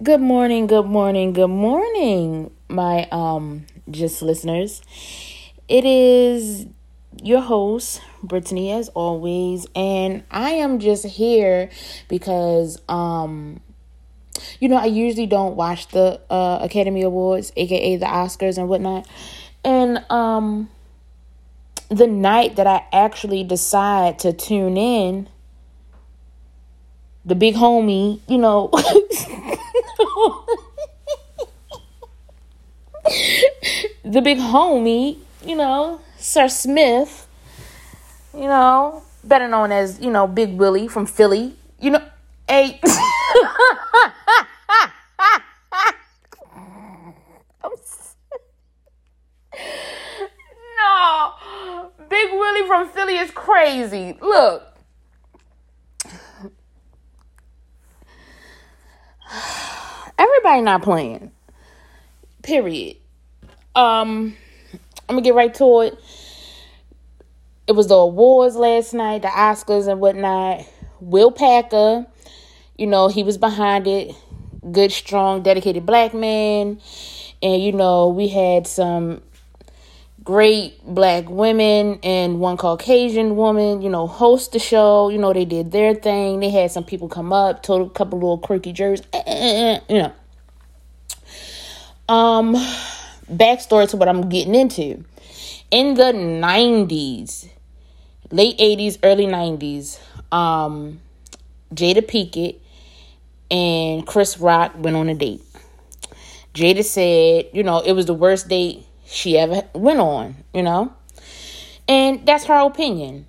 Good 0.00 0.20
morning, 0.20 0.68
good 0.68 0.86
morning, 0.86 1.32
good 1.32 1.48
morning, 1.48 2.52
my 2.68 3.08
um 3.10 3.66
just 3.90 4.22
listeners. 4.22 4.80
It 5.66 5.84
is 5.84 6.66
your 7.20 7.40
host, 7.40 8.00
Brittany, 8.22 8.70
as 8.70 8.90
always, 8.90 9.66
and 9.74 10.22
I 10.30 10.50
am 10.50 10.78
just 10.78 11.04
here 11.04 11.68
because 12.06 12.80
um 12.88 13.60
you 14.60 14.68
know 14.68 14.76
I 14.76 14.84
usually 14.84 15.26
don't 15.26 15.56
watch 15.56 15.88
the 15.88 16.20
uh 16.30 16.60
Academy 16.62 17.02
Awards, 17.02 17.52
aka 17.56 17.96
the 17.96 18.06
Oscars 18.06 18.56
and 18.56 18.68
whatnot. 18.68 19.04
And 19.64 20.08
um 20.12 20.70
the 21.88 22.06
night 22.06 22.54
that 22.54 22.68
I 22.68 22.84
actually 22.92 23.42
decide 23.42 24.20
to 24.20 24.32
tune 24.32 24.76
in, 24.76 25.28
the 27.24 27.34
big 27.34 27.56
homie, 27.56 28.20
you 28.28 28.38
know 28.38 28.70
the 34.08 34.22
big 34.22 34.38
homie, 34.38 35.18
you 35.44 35.54
know, 35.54 36.00
Sir 36.18 36.48
Smith, 36.48 37.28
you 38.34 38.44
know, 38.44 39.02
better 39.22 39.46
known 39.48 39.70
as, 39.70 40.00
you 40.00 40.10
know, 40.10 40.26
Big 40.26 40.56
Willie 40.56 40.88
from 40.88 41.04
Philly, 41.04 41.54
you 41.78 41.90
know, 41.90 42.02
hey. 42.48 42.80
no, 50.78 51.90
Big 52.08 52.30
Willie 52.32 52.66
from 52.66 52.88
Philly 52.88 53.18
is 53.18 53.30
crazy. 53.30 54.16
Look. 54.20 54.62
Everybody 60.18 60.62
not 60.62 60.82
playing. 60.82 61.30
Period. 62.42 62.97
Um, 63.78 64.36
I'm 65.08 65.14
gonna 65.14 65.20
get 65.20 65.34
right 65.34 65.54
to 65.54 65.82
it. 65.82 65.96
It 67.68 67.72
was 67.72 67.86
the 67.86 67.94
awards 67.94 68.56
last 68.56 68.92
night, 68.92 69.22
the 69.22 69.28
Oscars 69.28 69.86
and 69.86 70.00
whatnot. 70.00 70.66
Will 71.00 71.30
Packer, 71.30 72.04
you 72.76 72.88
know, 72.88 73.06
he 73.06 73.22
was 73.22 73.38
behind 73.38 73.86
it. 73.86 74.16
Good, 74.72 74.90
strong, 74.90 75.44
dedicated 75.44 75.86
black 75.86 76.12
man. 76.12 76.80
And, 77.40 77.62
you 77.62 77.70
know, 77.70 78.08
we 78.08 78.26
had 78.26 78.66
some 78.66 79.22
great 80.24 80.84
black 80.84 81.30
women 81.30 82.00
and 82.02 82.40
one 82.40 82.56
Caucasian 82.56 83.36
woman, 83.36 83.80
you 83.80 83.90
know, 83.90 84.08
host 84.08 84.50
the 84.50 84.58
show. 84.58 85.08
You 85.08 85.18
know, 85.18 85.32
they 85.32 85.44
did 85.44 85.70
their 85.70 85.94
thing. 85.94 86.40
They 86.40 86.50
had 86.50 86.72
some 86.72 86.82
people 86.82 87.08
come 87.08 87.32
up, 87.32 87.62
told 87.62 87.88
a 87.88 87.90
couple 87.90 88.18
little 88.18 88.38
quirky 88.38 88.72
jokes, 88.72 89.02
you 89.14 90.02
know. 90.02 90.12
Um, 92.08 92.56
backstory 93.30 93.88
to 93.90 93.96
what 93.96 94.08
I'm 94.08 94.28
getting 94.28 94.54
into. 94.54 95.04
In 95.70 95.94
the 95.94 96.12
90s, 96.12 97.48
late 98.30 98.58
80s, 98.58 98.98
early 99.02 99.26
90s, 99.26 99.98
um, 100.32 101.00
Jada 101.74 102.00
Pinkett 102.00 102.56
and 103.50 104.06
Chris 104.06 104.38
Rock 104.38 104.72
went 104.78 104.96
on 104.96 105.08
a 105.08 105.14
date. 105.14 105.42
Jada 106.54 106.84
said, 106.84 107.46
you 107.52 107.62
know, 107.62 107.80
it 107.80 107.92
was 107.92 108.06
the 108.06 108.14
worst 108.14 108.48
date 108.48 108.84
she 109.06 109.38
ever 109.38 109.62
went 109.74 110.00
on, 110.00 110.36
you 110.52 110.62
know? 110.62 110.92
And 111.86 112.26
that's 112.26 112.44
her 112.44 112.58
opinion. 112.66 113.26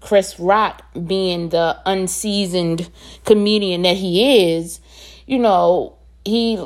Chris 0.00 0.38
Rock, 0.38 0.82
being 1.06 1.50
the 1.50 1.78
unseasoned 1.86 2.90
comedian 3.24 3.82
that 3.82 3.96
he 3.96 4.52
is, 4.54 4.80
you 5.26 5.38
know, 5.38 5.96
he 6.24 6.56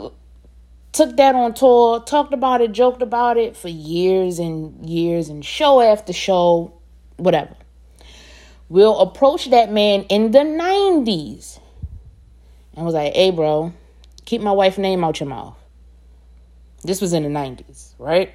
took 0.97 1.19
that 1.19 1.35
on 1.35 1.53
tour, 1.53 2.01
talked 2.01 2.33
about 2.33 2.63
it, 2.63 2.73
joked 2.73 3.03
about 3.03 3.37
it 3.37 3.55
for 3.55 3.69
years 3.69 4.39
and 4.39 4.89
years 4.89 5.29
and 5.29 5.45
show 5.45 5.83
after 5.83 6.11
show, 6.15 6.73
whatever. 7.19 7.55
Will 8.71 8.99
approach 9.01 9.51
that 9.51 9.71
man 9.71 10.05
in 10.05 10.31
the 10.31 10.39
90s 10.39 11.61
and 12.75 12.87
was 12.87 12.95
like, 12.95 13.13
hey, 13.13 13.31
bro, 13.31 13.75
keep 14.25 14.41
my 14.41 14.53
wife's 14.53 14.79
name 14.79 15.05
out 15.05 15.21
your 15.21 15.29
mouth. 15.29 15.55
This 16.83 17.03
was 17.03 17.13
in 17.13 17.25
the 17.25 17.29
90s, 17.29 17.93
right? 17.99 18.33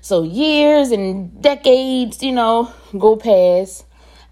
So 0.00 0.22
years 0.22 0.92
and 0.92 1.42
decades, 1.42 2.22
you 2.22 2.32
know, 2.32 2.72
go 2.96 3.16
past. 3.16 3.84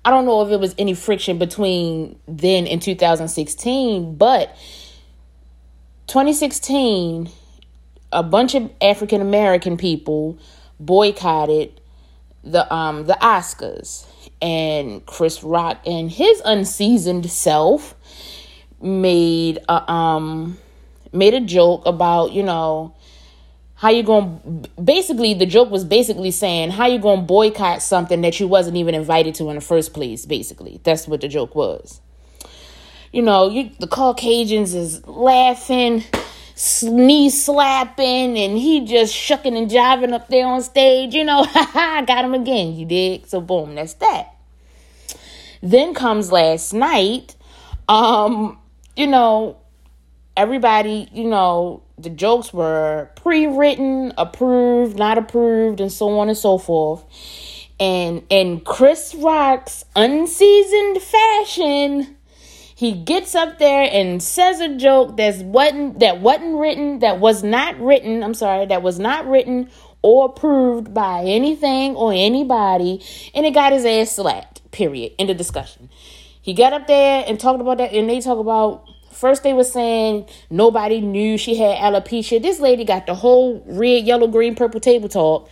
I 0.03 0.10
don't 0.10 0.25
know 0.25 0.41
if 0.47 0.50
it 0.50 0.60
was 0.60 0.75
any 0.78 0.94
friction 0.94 1.38
between 1.38 2.19
then 2.26 2.66
and 2.66 2.81
2016, 2.81 4.16
but 4.16 4.56
2016, 6.06 7.31
a 8.12 8.22
bunch 8.22 8.54
of 8.54 8.70
African 8.81 9.20
American 9.20 9.76
people 9.76 10.38
boycotted 10.78 11.81
the 12.42 12.72
um 12.72 13.06
the 13.06 13.15
Oscars, 13.15 14.06
and 14.43 15.04
Chris 15.06 15.43
Rock 15.43 15.81
and 15.87 16.10
his 16.10 16.43
unseasoned 16.44 17.31
self 17.31 17.94
made 18.81 19.59
a 19.69 19.91
um 19.91 20.59
made 21.12 21.34
a 21.34 21.41
joke 21.41 21.87
about 21.87 22.32
you 22.32 22.43
know 22.43 22.94
how 23.76 23.88
you 23.88 24.03
going 24.03 24.66
basically 24.82 25.34
the 25.34 25.47
joke 25.47 25.70
was 25.70 25.84
basically 25.84 26.31
saying 26.31 26.70
how 26.70 26.87
you 26.87 26.98
going 26.98 27.20
to 27.20 27.26
boycott 27.26 27.82
something 27.82 28.20
that 28.20 28.38
you 28.38 28.47
wasn't 28.47 28.76
even 28.76 28.94
invited 28.94 29.34
to 29.34 29.48
in 29.48 29.54
the 29.54 29.60
first 29.60 29.94
place 29.94 30.26
basically. 30.26 30.81
That's 30.84 31.09
what 31.09 31.22
the 31.22 31.28
joke 31.28 31.54
was 31.54 32.00
you 33.14 33.22
know 33.22 33.48
you 33.48 33.70
the 33.78 33.86
caucasians 33.86 34.75
is 34.75 35.06
laughing 35.06 36.02
sneeze 36.56 37.44
slapping 37.44 38.38
and 38.38 38.58
he 38.58 38.84
just 38.84 39.14
shucking 39.14 39.56
and 39.56 39.70
jiving 39.70 40.12
up 40.12 40.28
there 40.28 40.47
on 40.47 40.62
stage 40.62 41.14
you 41.14 41.25
know 41.25 41.47
I 41.54 42.04
got 42.06 42.25
him 42.25 42.34
again 42.34 42.75
you 42.75 42.86
dig 42.86 43.26
so 43.26 43.41
boom 43.41 43.75
that's 43.75 43.94
that 43.94 44.34
then 45.62 45.94
comes 45.94 46.30
last 46.30 46.72
night 46.72 47.36
um 47.88 48.58
you 48.97 49.06
know 49.06 49.58
everybody 50.36 51.08
you 51.12 51.25
know 51.25 51.84
the 51.98 52.10
jokes 52.10 52.52
were 52.52 53.10
pre-written, 53.14 54.12
approved, 54.19 54.96
not 54.96 55.19
approved, 55.19 55.81
and 55.81 55.92
so 55.92 56.19
on 56.19 56.28
and 56.28 56.36
so 56.36 56.58
forth. 56.58 57.04
And 57.78 58.22
in 58.31 58.60
Chris 58.60 59.14
Rock's 59.14 59.84
unseasoned 59.94 61.02
fashion, 61.02 62.16
he 62.74 62.92
gets 62.92 63.34
up 63.34 63.58
there 63.58 63.88
and 63.90 64.22
says 64.22 64.60
a 64.60 64.76
joke 64.76 65.16
that's 65.16 65.38
wasn't 65.38 66.00
that 66.00 66.20
wasn't 66.20 66.56
written, 66.56 66.98
that 67.00 67.20
was 67.20 67.42
not 67.42 67.78
written, 67.80 68.22
I'm 68.22 68.34
sorry, 68.34 68.66
that 68.66 68.82
was 68.82 68.98
not 68.98 69.26
written 69.26 69.70
or 70.02 70.26
approved 70.26 70.92
by 70.92 71.22
anything 71.24 71.94
or 71.96 72.12
anybody, 72.12 73.02
and 73.34 73.46
it 73.46 73.54
got 73.54 73.72
his 73.72 73.84
ass 73.84 74.16
slapped. 74.16 74.70
Period. 74.70 75.12
End 75.18 75.30
of 75.30 75.36
discussion. 75.36 75.88
He 76.42 76.52
got 76.52 76.72
up 76.72 76.86
there 76.86 77.24
and 77.26 77.40
talked 77.40 77.60
about 77.60 77.78
that, 77.78 77.92
and 77.92 78.10
they 78.10 78.20
talk 78.20 78.38
about 78.38 78.84
First, 79.14 79.44
they 79.44 79.52
were 79.52 79.62
saying 79.62 80.28
nobody 80.50 81.00
knew 81.00 81.38
she 81.38 81.54
had 81.54 81.78
alopecia. 81.78 82.42
This 82.42 82.58
lady 82.58 82.84
got 82.84 83.06
the 83.06 83.14
whole 83.14 83.62
red, 83.64 84.04
yellow, 84.04 84.26
green, 84.26 84.56
purple 84.56 84.80
table 84.80 85.08
talk. 85.08 85.48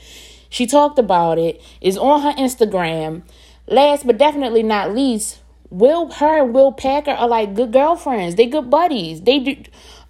She 0.51 0.67
talked 0.67 0.99
about 0.99 1.39
it. 1.39 1.63
Is 1.81 1.97
on 1.97 2.23
her 2.23 2.33
Instagram. 2.33 3.23
Last 3.69 4.05
but 4.05 4.19
definitely 4.19 4.65
not 4.65 4.93
least, 4.93 5.39
Will 5.73 6.11
her 6.13 6.45
and 6.45 6.55
Will 6.55 6.73
Packer 6.73 7.13
are 7.13 7.29
like 7.29 7.55
good 7.55 7.73
girlfriends. 7.73 8.35
They 8.35 8.47
good 8.47 8.71
buddies. 8.71 9.23
They 9.23 9.39
do 9.39 9.57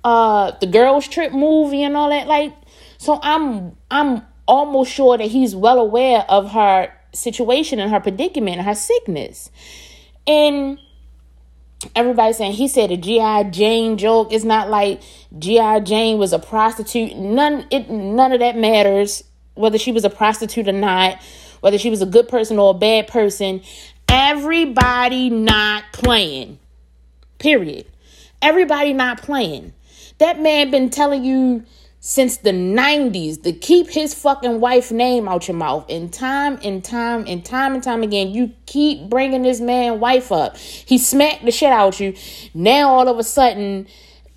uh 0.05 0.51
the 0.61 0.67
girls 0.67 1.07
trip 1.07 1.33
movie 1.33 1.83
and 1.85 1.97
all 1.97 2.11
that. 2.11 2.27
Like 2.27 2.53
so, 2.99 3.21
I'm 3.23 3.77
I'm 3.91 4.23
almost 4.49 4.93
sure 4.93 5.17
that 5.17 5.29
he's 5.29 5.55
well 5.55 5.79
aware 5.79 6.25
of 6.29 6.51
her 6.51 6.93
situation 7.15 7.79
and 7.79 7.91
her 7.93 8.01
predicament 8.01 8.59
and 8.59 8.67
her 8.67 8.75
sickness. 8.75 9.51
And 10.27 10.79
everybody 11.95 12.33
saying 12.33 12.53
he 12.55 12.69
said 12.69 12.91
a 12.91 12.97
GI 12.97 13.51
Jane 13.51 13.97
joke. 13.99 14.33
It's 14.33 14.45
not 14.45 14.69
like 14.69 15.01
GI 15.39 15.81
Jane 15.85 16.19
was 16.19 16.33
a 16.33 16.39
prostitute. 16.39 17.17
None 17.17 17.67
it 17.71 17.89
none 17.89 18.33
of 18.33 18.41
that 18.41 18.57
matters 18.57 19.25
whether 19.55 19.79
she 19.79 19.93
was 19.93 20.05
a 20.05 20.11
prostitute 20.11 20.67
or 20.69 20.73
not, 20.73 21.21
whether 21.61 21.79
she 21.79 21.91
was 21.91 22.03
a 22.03 22.07
good 22.07 22.29
person 22.29 22.59
or 22.59 22.71
a 22.71 22.79
bad 22.79 23.07
person. 23.07 23.63
Everybody 24.15 25.31
not 25.31 25.85
playing. 25.95 26.59
Period. 27.39 27.87
Everybody 28.43 28.93
not 28.93 29.23
playing. 29.23 29.73
That 30.19 30.39
man 30.39 30.71
been 30.71 30.91
telling 30.91 31.25
you 31.25 31.65
since 31.99 32.37
the 32.37 32.51
90s 32.51 33.43
to 33.43 33.55
keep 33.55 33.89
his 33.89 34.13
fucking 34.13 34.61
wife 34.61 34.93
name 34.93 35.29
out 35.29 35.49
your 35.49 35.57
mouth 35.57 35.87
and 35.89 36.13
time 36.13 36.59
and 36.63 36.85
time 36.85 37.25
and 37.27 37.43
time 37.43 37.73
and 37.73 37.83
time 37.83 38.03
again 38.03 38.29
you 38.29 38.51
keep 38.67 39.09
bringing 39.09 39.43
this 39.43 39.61
man 39.61 40.01
wife 40.01 40.33
up 40.33 40.57
he 40.57 40.99
smacked 40.99 41.45
the 41.45 41.53
shit 41.53 41.71
out 41.71 42.01
you 42.01 42.13
now 42.55 42.91
all 42.91 43.09
of 43.09 43.21
a 43.21 43.23
sudden 43.23 43.87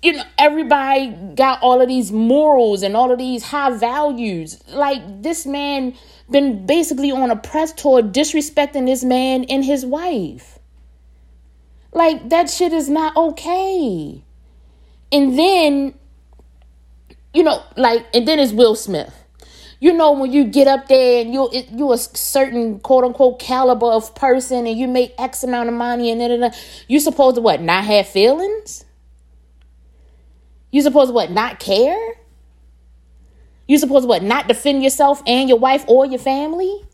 you 0.00 0.12
know 0.12 0.22
everybody 0.38 1.10
got 1.34 1.60
all 1.60 1.80
of 1.80 1.88
these 1.88 2.12
morals 2.12 2.84
and 2.84 2.96
all 2.96 3.10
of 3.10 3.18
these 3.18 3.42
high 3.42 3.76
values 3.76 4.62
like 4.68 5.22
this 5.22 5.44
man 5.44 5.92
been 6.30 6.66
basically 6.66 7.10
on 7.12 7.30
a 7.30 7.36
press 7.36 7.72
tour 7.72 8.02
disrespecting 8.02 8.86
this 8.86 9.04
man 9.04 9.44
and 9.44 9.64
his 9.64 9.86
wife 9.86 10.58
like 11.92 12.28
that 12.28 12.50
shit 12.50 12.72
is 12.72 12.88
not 12.88 13.16
okay 13.16 14.22
And 15.12 15.38
then, 15.38 15.94
you 17.32 17.42
know, 17.42 17.62
like, 17.76 18.06
and 18.14 18.26
then 18.26 18.38
it's 18.38 18.52
Will 18.52 18.74
Smith. 18.74 19.14
You 19.78 19.92
know, 19.92 20.12
when 20.12 20.32
you 20.32 20.44
get 20.44 20.66
up 20.66 20.88
there 20.88 21.20
and 21.22 21.34
you're, 21.34 21.50
you're 21.52 21.94
a 21.94 21.98
certain 21.98 22.80
quote 22.80 23.04
unquote 23.04 23.38
caliber 23.38 23.86
of 23.86 24.14
person 24.14 24.66
and 24.66 24.78
you 24.78 24.88
make 24.88 25.14
X 25.18 25.44
amount 25.44 25.68
of 25.68 25.74
money 25.74 26.10
and 26.10 26.20
then 26.20 26.52
you 26.88 26.98
supposed 26.98 27.36
to 27.36 27.42
what 27.42 27.60
not 27.60 27.84
have 27.84 28.08
feelings? 28.08 28.84
You're 30.72 30.82
supposed 30.82 31.10
to 31.10 31.14
what 31.14 31.30
not 31.30 31.60
care? 31.60 32.14
You 33.66 33.78
supposed 33.78 34.04
to 34.04 34.08
what 34.08 34.22
not 34.22 34.48
defend 34.48 34.82
yourself 34.82 35.22
and 35.26 35.48
your 35.48 35.58
wife 35.58 35.84
or 35.88 36.06
your 36.06 36.18
family? 36.18 36.86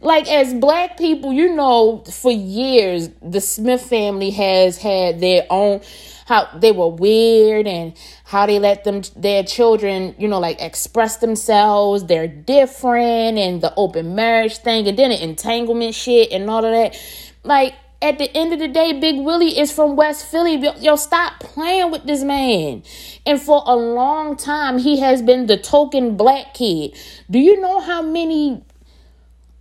like 0.00 0.30
as 0.30 0.54
black 0.54 0.96
people 0.96 1.32
you 1.32 1.54
know 1.54 2.04
for 2.10 2.30
years 2.30 3.10
the 3.20 3.40
smith 3.40 3.82
family 3.82 4.30
has 4.30 4.78
had 4.78 5.20
their 5.20 5.44
own 5.50 5.80
how 6.26 6.48
they 6.58 6.70
were 6.70 6.88
weird 6.88 7.66
and 7.66 7.94
how 8.24 8.46
they 8.46 8.58
let 8.58 8.84
them 8.84 9.02
their 9.16 9.42
children 9.42 10.14
you 10.18 10.28
know 10.28 10.38
like 10.38 10.60
express 10.60 11.16
themselves 11.16 12.04
they're 12.04 12.28
different 12.28 13.38
and 13.38 13.60
the 13.60 13.74
open 13.76 14.14
marriage 14.14 14.58
thing 14.58 14.86
and 14.86 14.98
then 14.98 15.10
the 15.10 15.22
entanglement 15.22 15.94
shit 15.94 16.30
and 16.30 16.48
all 16.48 16.64
of 16.64 16.70
that 16.70 16.96
like 17.42 17.74
at 18.00 18.18
the 18.18 18.34
end 18.36 18.52
of 18.52 18.60
the 18.60 18.68
day, 18.68 18.92
Big 18.98 19.18
Willie 19.18 19.58
is 19.58 19.72
from 19.72 19.96
West 19.96 20.26
Philly. 20.26 20.54
Yo, 20.78 20.94
stop 20.96 21.40
playing 21.40 21.90
with 21.90 22.04
this 22.04 22.22
man. 22.22 22.84
And 23.26 23.40
for 23.40 23.62
a 23.66 23.74
long 23.74 24.36
time, 24.36 24.78
he 24.78 25.00
has 25.00 25.20
been 25.20 25.46
the 25.46 25.56
token 25.56 26.16
black 26.16 26.54
kid. 26.54 26.96
Do 27.28 27.38
you 27.40 27.60
know 27.60 27.80
how 27.80 28.00
many 28.02 28.62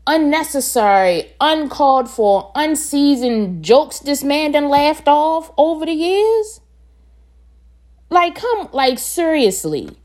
unnecessary, 0.05 1.31
uncalled 1.41 2.09
for, 2.09 2.51
unseasoned 2.53 3.63
jokes 3.63 3.99
this 3.99 4.23
man 4.23 4.51
done 4.51 4.69
laughed 4.69 5.07
off 5.07 5.51
over 5.57 5.85
the 5.85 5.93
years? 5.93 6.61
Like, 8.09 8.35
come, 8.35 8.69
like, 8.71 8.99
seriously. 8.99 9.97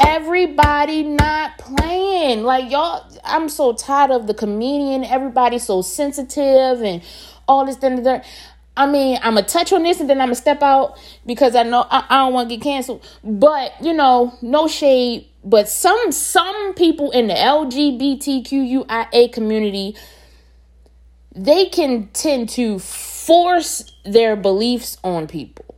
Everybody 0.00 1.02
not 1.02 1.58
playing. 1.58 2.42
Like, 2.42 2.70
y'all, 2.70 3.04
I'm 3.24 3.48
so 3.48 3.72
tired 3.72 4.10
of 4.10 4.26
the 4.26 4.34
comedian. 4.34 5.04
Everybody 5.04 5.58
so 5.58 5.82
sensitive 5.82 6.82
and 6.82 7.02
all 7.46 7.66
this, 7.66 7.76
then, 7.76 8.02
that. 8.04 8.24
I 8.76 8.86
mean, 8.86 9.18
I'm 9.22 9.34
gonna 9.34 9.46
touch 9.46 9.72
on 9.72 9.82
this 9.82 10.00
and 10.00 10.08
then 10.08 10.20
I'm 10.20 10.28
gonna 10.28 10.36
step 10.36 10.62
out 10.62 10.98
because 11.26 11.54
I 11.54 11.64
know 11.64 11.86
I, 11.90 12.06
I 12.08 12.16
don't 12.18 12.32
want 12.32 12.48
to 12.48 12.56
get 12.56 12.62
canceled. 12.62 13.06
But 13.22 13.74
you 13.82 13.92
know, 13.92 14.32
no 14.40 14.68
shade. 14.68 15.26
But 15.44 15.68
some 15.68 16.12
some 16.12 16.72
people 16.74 17.10
in 17.10 17.26
the 17.26 17.34
LGBTQIA 17.34 19.32
community, 19.32 19.96
they 21.34 21.66
can 21.66 22.08
tend 22.14 22.48
to 22.50 22.78
force 22.78 23.92
their 24.04 24.36
beliefs 24.36 24.96
on 25.04 25.26
people. 25.26 25.74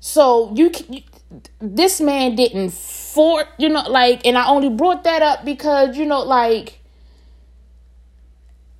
So 0.00 0.52
you, 0.54 0.70
you 0.88 1.02
this 1.60 2.00
man 2.00 2.36
didn't 2.36 2.72
for 2.72 3.44
you 3.58 3.68
know 3.68 3.82
like, 3.88 4.26
and 4.26 4.38
I 4.38 4.46
only 4.48 4.68
brought 4.68 5.04
that 5.04 5.22
up 5.22 5.44
because 5.44 5.96
you 5.96 6.06
know 6.06 6.22
like 6.22 6.80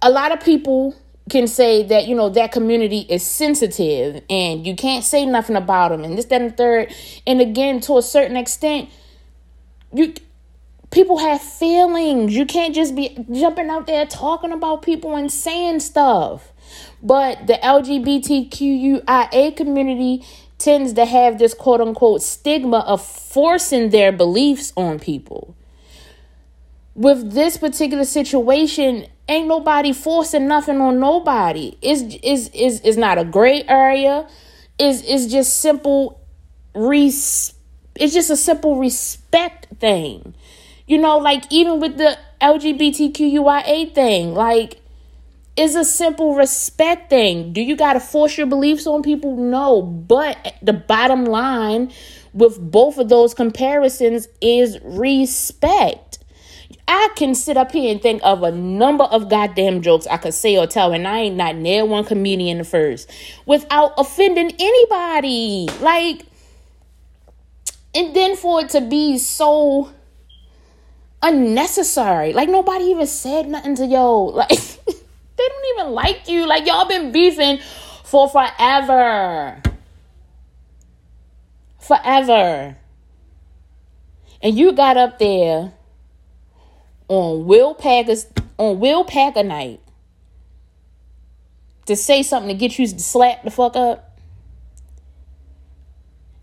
a 0.02 0.10
lot 0.10 0.32
of 0.32 0.40
people 0.40 0.94
can 1.28 1.48
say 1.48 1.82
that 1.82 2.06
you 2.06 2.14
know 2.14 2.28
that 2.28 2.52
community 2.52 3.00
is 3.08 3.24
sensitive 3.24 4.22
and 4.30 4.66
you 4.66 4.76
can't 4.76 5.04
say 5.04 5.26
nothing 5.26 5.56
about 5.56 5.88
them 5.88 6.04
and 6.04 6.16
this 6.16 6.26
that 6.26 6.40
and 6.40 6.56
third. 6.56 6.92
And 7.26 7.40
again 7.40 7.80
to 7.82 7.98
a 7.98 8.02
certain 8.02 8.36
extent 8.36 8.90
you 9.92 10.14
people 10.90 11.18
have 11.18 11.42
feelings. 11.42 12.34
You 12.34 12.46
can't 12.46 12.74
just 12.74 12.94
be 12.94 13.24
jumping 13.32 13.68
out 13.68 13.86
there 13.86 14.06
talking 14.06 14.52
about 14.52 14.82
people 14.82 15.16
and 15.16 15.30
saying 15.30 15.80
stuff. 15.80 16.52
But 17.02 17.46
the 17.46 17.54
lgbtqia 17.54 19.04
community 19.56 20.24
tends 20.58 20.92
to 20.94 21.04
have 21.04 21.38
this 21.38 21.54
quote 21.54 21.80
unquote 21.80 22.22
stigma 22.22 22.78
of 22.80 23.04
forcing 23.04 23.90
their 23.90 24.12
beliefs 24.12 24.72
on 24.76 24.98
people. 24.98 25.54
With 26.94 27.32
this 27.32 27.58
particular 27.58 28.04
situation 28.04 29.06
ain't 29.28 29.48
nobody 29.48 29.92
forcing 29.92 30.48
nothing 30.48 30.80
on 30.80 30.98
nobody. 30.98 31.76
It's 31.82 32.16
is 32.22 32.48
is 32.54 32.80
is 32.80 32.96
not 32.96 33.18
a 33.18 33.24
gray 33.24 33.64
area. 33.68 34.26
Is 34.78 35.02
is 35.02 35.30
just 35.30 35.60
simple 35.60 36.20
res 36.74 37.52
it's 37.98 38.12
just 38.12 38.30
a 38.30 38.36
simple 38.36 38.78
respect 38.78 39.66
thing. 39.78 40.34
You 40.86 40.98
know 40.98 41.18
like 41.18 41.44
even 41.50 41.80
with 41.80 41.98
the 41.98 42.18
lgbtqia 42.40 43.94
thing 43.94 44.34
like 44.34 44.80
is 45.56 45.74
a 45.74 45.84
simple 45.84 46.34
respect 46.34 47.10
thing 47.10 47.52
do 47.52 47.60
you 47.60 47.76
got 47.76 47.94
to 47.94 48.00
force 48.00 48.36
your 48.36 48.46
beliefs 48.46 48.86
on 48.86 49.02
people 49.02 49.36
no 49.36 49.82
but 49.82 50.54
the 50.62 50.72
bottom 50.72 51.24
line 51.24 51.90
with 52.32 52.58
both 52.58 52.98
of 52.98 53.08
those 53.08 53.32
comparisons 53.34 54.28
is 54.40 54.78
respect 54.82 56.18
I 56.88 57.08
can 57.16 57.34
sit 57.34 57.56
up 57.56 57.72
here 57.72 57.90
and 57.90 58.00
think 58.00 58.20
of 58.22 58.42
a 58.44 58.52
number 58.52 59.04
of 59.04 59.28
goddamn 59.28 59.82
jokes 59.82 60.06
I 60.06 60.18
could 60.18 60.34
say 60.34 60.56
or 60.56 60.66
tell, 60.66 60.92
and 60.92 61.06
I 61.06 61.20
ain't 61.20 61.36
not 61.36 61.56
near 61.56 61.84
one 61.84 62.04
comedian 62.04 62.58
the 62.58 62.64
first 62.64 63.10
without 63.44 63.92
offending 63.98 64.52
anybody. 64.58 65.68
Like, 65.80 66.26
and 67.94 68.14
then 68.14 68.36
for 68.36 68.60
it 68.60 68.70
to 68.70 68.80
be 68.80 69.18
so 69.18 69.90
unnecessary, 71.22 72.32
like 72.32 72.48
nobody 72.48 72.84
even 72.84 73.06
said 73.06 73.48
nothing 73.48 73.74
to 73.76 73.86
yo. 73.86 74.26
Like, 74.36 74.75
they 75.46 75.54
don't 75.54 75.78
even 75.78 75.92
like 75.92 76.28
you. 76.28 76.46
Like, 76.46 76.66
y'all 76.66 76.86
been 76.86 77.12
beefing 77.12 77.58
for 78.04 78.28
forever. 78.28 79.60
Forever. 81.78 82.76
And 84.42 84.58
you 84.58 84.72
got 84.72 84.96
up 84.96 85.18
there 85.18 85.72
on 87.08 87.46
Will 87.46 87.74
Packer's 87.74 88.26
on 88.58 88.80
Will 88.80 89.04
Packer 89.04 89.42
night 89.42 89.80
to 91.86 91.96
say 91.96 92.22
something 92.22 92.48
to 92.48 92.54
get 92.54 92.78
you 92.78 92.86
to 92.86 92.98
slap 92.98 93.44
the 93.44 93.50
fuck 93.50 93.76
up. 93.76 94.18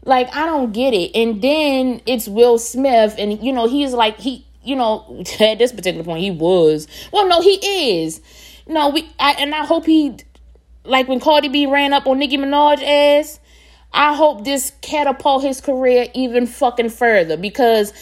Like 0.05 0.33
I 0.35 0.45
don't 0.45 0.73
get 0.73 0.93
it. 0.93 1.11
And 1.15 1.41
then 1.41 2.01
it's 2.05 2.27
Will 2.27 2.57
Smith, 2.57 3.15
and 3.17 3.41
you 3.43 3.53
know 3.53 3.67
he's 3.67 3.93
like 3.93 4.17
he, 4.19 4.45
you 4.63 4.75
know, 4.75 5.23
at 5.39 5.57
this 5.59 5.71
particular 5.71 6.03
point 6.03 6.21
he 6.21 6.31
was. 6.31 6.87
Well, 7.11 7.27
no, 7.27 7.41
he 7.41 8.03
is. 8.03 8.21
No, 8.67 8.89
we 8.89 9.09
I, 9.19 9.33
and 9.33 9.53
I 9.53 9.65
hope 9.65 9.85
he, 9.85 10.17
like 10.83 11.07
when 11.07 11.19
Cardi 11.19 11.49
B 11.49 11.65
ran 11.65 11.93
up 11.93 12.07
on 12.07 12.19
Nicki 12.19 12.37
Minaj 12.37 12.81
ass. 12.83 13.39
I 13.95 14.15
hope 14.15 14.43
this 14.43 14.73
catapult 14.81 15.43
his 15.43 15.61
career 15.61 16.07
even 16.15 16.47
fucking 16.47 16.89
further 16.89 17.37
because 17.37 17.93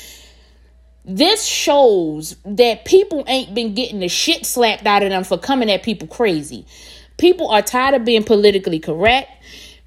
this 1.04 1.44
shows 1.46 2.38
that 2.46 2.86
people 2.86 3.26
ain't 3.28 3.54
been 3.54 3.74
getting 3.74 4.00
the 4.00 4.08
shit 4.08 4.46
slapped 4.46 4.86
out 4.86 5.04
of 5.04 5.10
them 5.10 5.24
for 5.24 5.38
coming 5.38 5.70
at 5.70 5.84
people 5.84 6.08
crazy. 6.08 6.66
People 7.18 7.50
are 7.50 7.62
tired 7.62 7.94
of 7.96 8.06
being 8.06 8.24
politically 8.24 8.80
correct. 8.80 9.30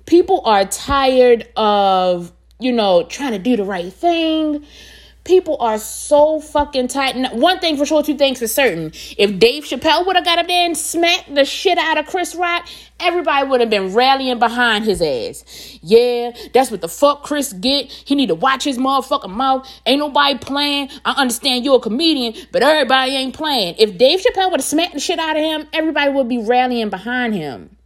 People 0.06 0.42
are 0.44 0.66
tired 0.66 1.48
of, 1.56 2.32
you 2.60 2.72
know, 2.72 3.04
trying 3.04 3.32
to 3.32 3.38
do 3.38 3.56
the 3.56 3.64
right 3.64 3.92
thing. 3.92 4.64
People 5.24 5.56
are 5.58 5.78
so 5.78 6.38
fucking 6.38 6.88
tight. 6.88 7.16
One 7.32 7.58
thing 7.58 7.78
for 7.78 7.86
sure, 7.86 8.02
two 8.02 8.16
things 8.16 8.38
for 8.38 8.46
certain. 8.46 8.92
If 9.16 9.38
Dave 9.38 9.64
Chappelle 9.64 10.06
would 10.06 10.16
have 10.16 10.24
got 10.24 10.38
up 10.38 10.46
there 10.46 10.66
and 10.66 10.76
smacked 10.76 11.34
the 11.34 11.46
shit 11.46 11.78
out 11.78 11.96
of 11.96 12.04
Chris 12.04 12.34
Rock, 12.34 12.68
everybody 13.00 13.48
would 13.48 13.60
have 13.60 13.70
been 13.70 13.94
rallying 13.94 14.38
behind 14.38 14.84
his 14.84 15.00
ass. 15.00 15.78
Yeah, 15.80 16.32
that's 16.52 16.70
what 16.70 16.82
the 16.82 16.88
fuck 16.88 17.22
Chris 17.22 17.54
get. 17.54 17.90
He 17.90 18.14
need 18.14 18.28
to 18.28 18.34
watch 18.34 18.64
his 18.64 18.76
motherfucking 18.76 19.30
mouth. 19.30 19.66
Ain't 19.86 20.00
nobody 20.00 20.36
playing. 20.36 20.90
I 21.06 21.12
understand 21.12 21.64
you're 21.64 21.76
a 21.76 21.80
comedian, 21.80 22.34
but 22.52 22.62
everybody 22.62 23.12
ain't 23.12 23.34
playing. 23.34 23.76
If 23.78 23.96
Dave 23.96 24.20
Chappelle 24.20 24.50
would 24.50 24.60
have 24.60 24.64
smacked 24.66 24.92
the 24.92 25.00
shit 25.00 25.18
out 25.18 25.36
of 25.36 25.42
him, 25.42 25.66
everybody 25.72 26.10
would 26.10 26.28
be 26.28 26.38
rallying 26.38 26.90
behind 26.90 27.34
him. 27.34 27.76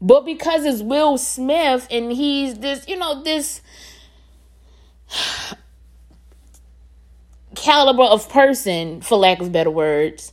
But 0.00 0.24
because 0.24 0.64
it's 0.64 0.82
Will 0.82 1.18
Smith 1.18 1.88
and 1.90 2.12
he's 2.12 2.60
this, 2.60 2.86
you 2.86 2.96
know, 2.96 3.24
this 3.24 3.60
caliber 7.56 8.04
of 8.04 8.28
person, 8.28 9.00
for 9.00 9.18
lack 9.18 9.40
of 9.40 9.50
better 9.50 9.70
words. 9.70 10.32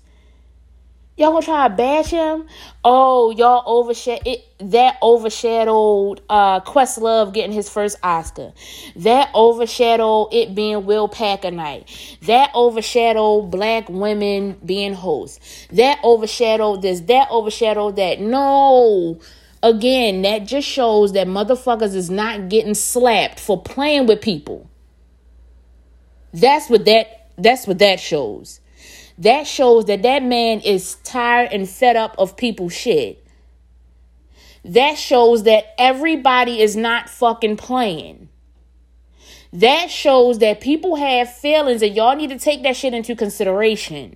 Y'all 1.16 1.32
gonna 1.32 1.46
try 1.46 1.68
to 1.68 1.76
bash 1.76 2.10
him? 2.10 2.48
Oh, 2.84 3.30
y'all 3.30 3.64
overshadowed 3.68 4.26
it. 4.26 4.48
That 4.58 4.98
overshadowed 5.04 6.22
uh 6.28 6.62
Questlove 6.62 7.34
getting 7.34 7.52
his 7.52 7.70
first 7.70 7.98
Oscar. 8.02 8.52
That 8.96 9.30
overshadowed 9.36 10.34
it 10.34 10.56
being 10.56 10.88
Will 10.88 11.08
Packer 11.08 11.52
night. 11.52 12.18
That 12.24 12.50
overshadowed 12.56 13.52
black 13.52 13.90
women 13.90 14.60
being 14.66 14.96
hosts. 14.96 15.68
That 15.72 16.00
overshadowed 16.04 16.82
this. 16.82 17.02
That 17.02 17.30
overshadowed 17.30 17.96
that. 17.98 18.20
No. 18.20 19.20
Again, 19.62 20.24
that 20.24 20.48
just 20.48 20.68
shows 20.68 21.14
that 21.14 21.28
motherfuckers 21.28 21.94
is 21.94 22.10
not 22.10 22.50
getting 22.50 22.74
slapped 22.74 23.40
for 23.40 23.62
playing 23.62 24.08
with 24.08 24.20
people. 24.20 24.68
That's 26.34 26.70
what 26.70 26.86
that 26.86 27.30
that's 27.38 27.68
what 27.68 27.80
that 27.80 28.00
shows. 28.00 28.62
That 29.20 29.48
shows 29.48 29.86
that 29.86 30.04
that 30.04 30.24
man 30.24 30.62
is 30.62 30.96
tired 31.04 31.52
and 31.54 31.70
fed 31.70 31.96
up 31.96 32.16
of 32.20 32.38
people's 32.38 32.74
shit. 32.74 33.20
that 34.66 34.98
shows 34.98 35.44
that 35.44 35.74
everybody 35.78 36.62
is 36.62 36.76
not 36.76 37.10
fucking 37.10 37.58
playing. 37.58 38.30
That 39.54 39.92
shows 39.92 40.40
that 40.40 40.62
people 40.62 40.96
have 40.98 41.34
feelings 41.34 41.82
and 41.82 41.96
y'all 41.96 42.16
need 42.16 42.32
to 42.32 42.40
take 42.40 42.64
that 42.64 42.76
shit 42.78 42.94
into 42.94 43.16
consideration. 43.16 44.16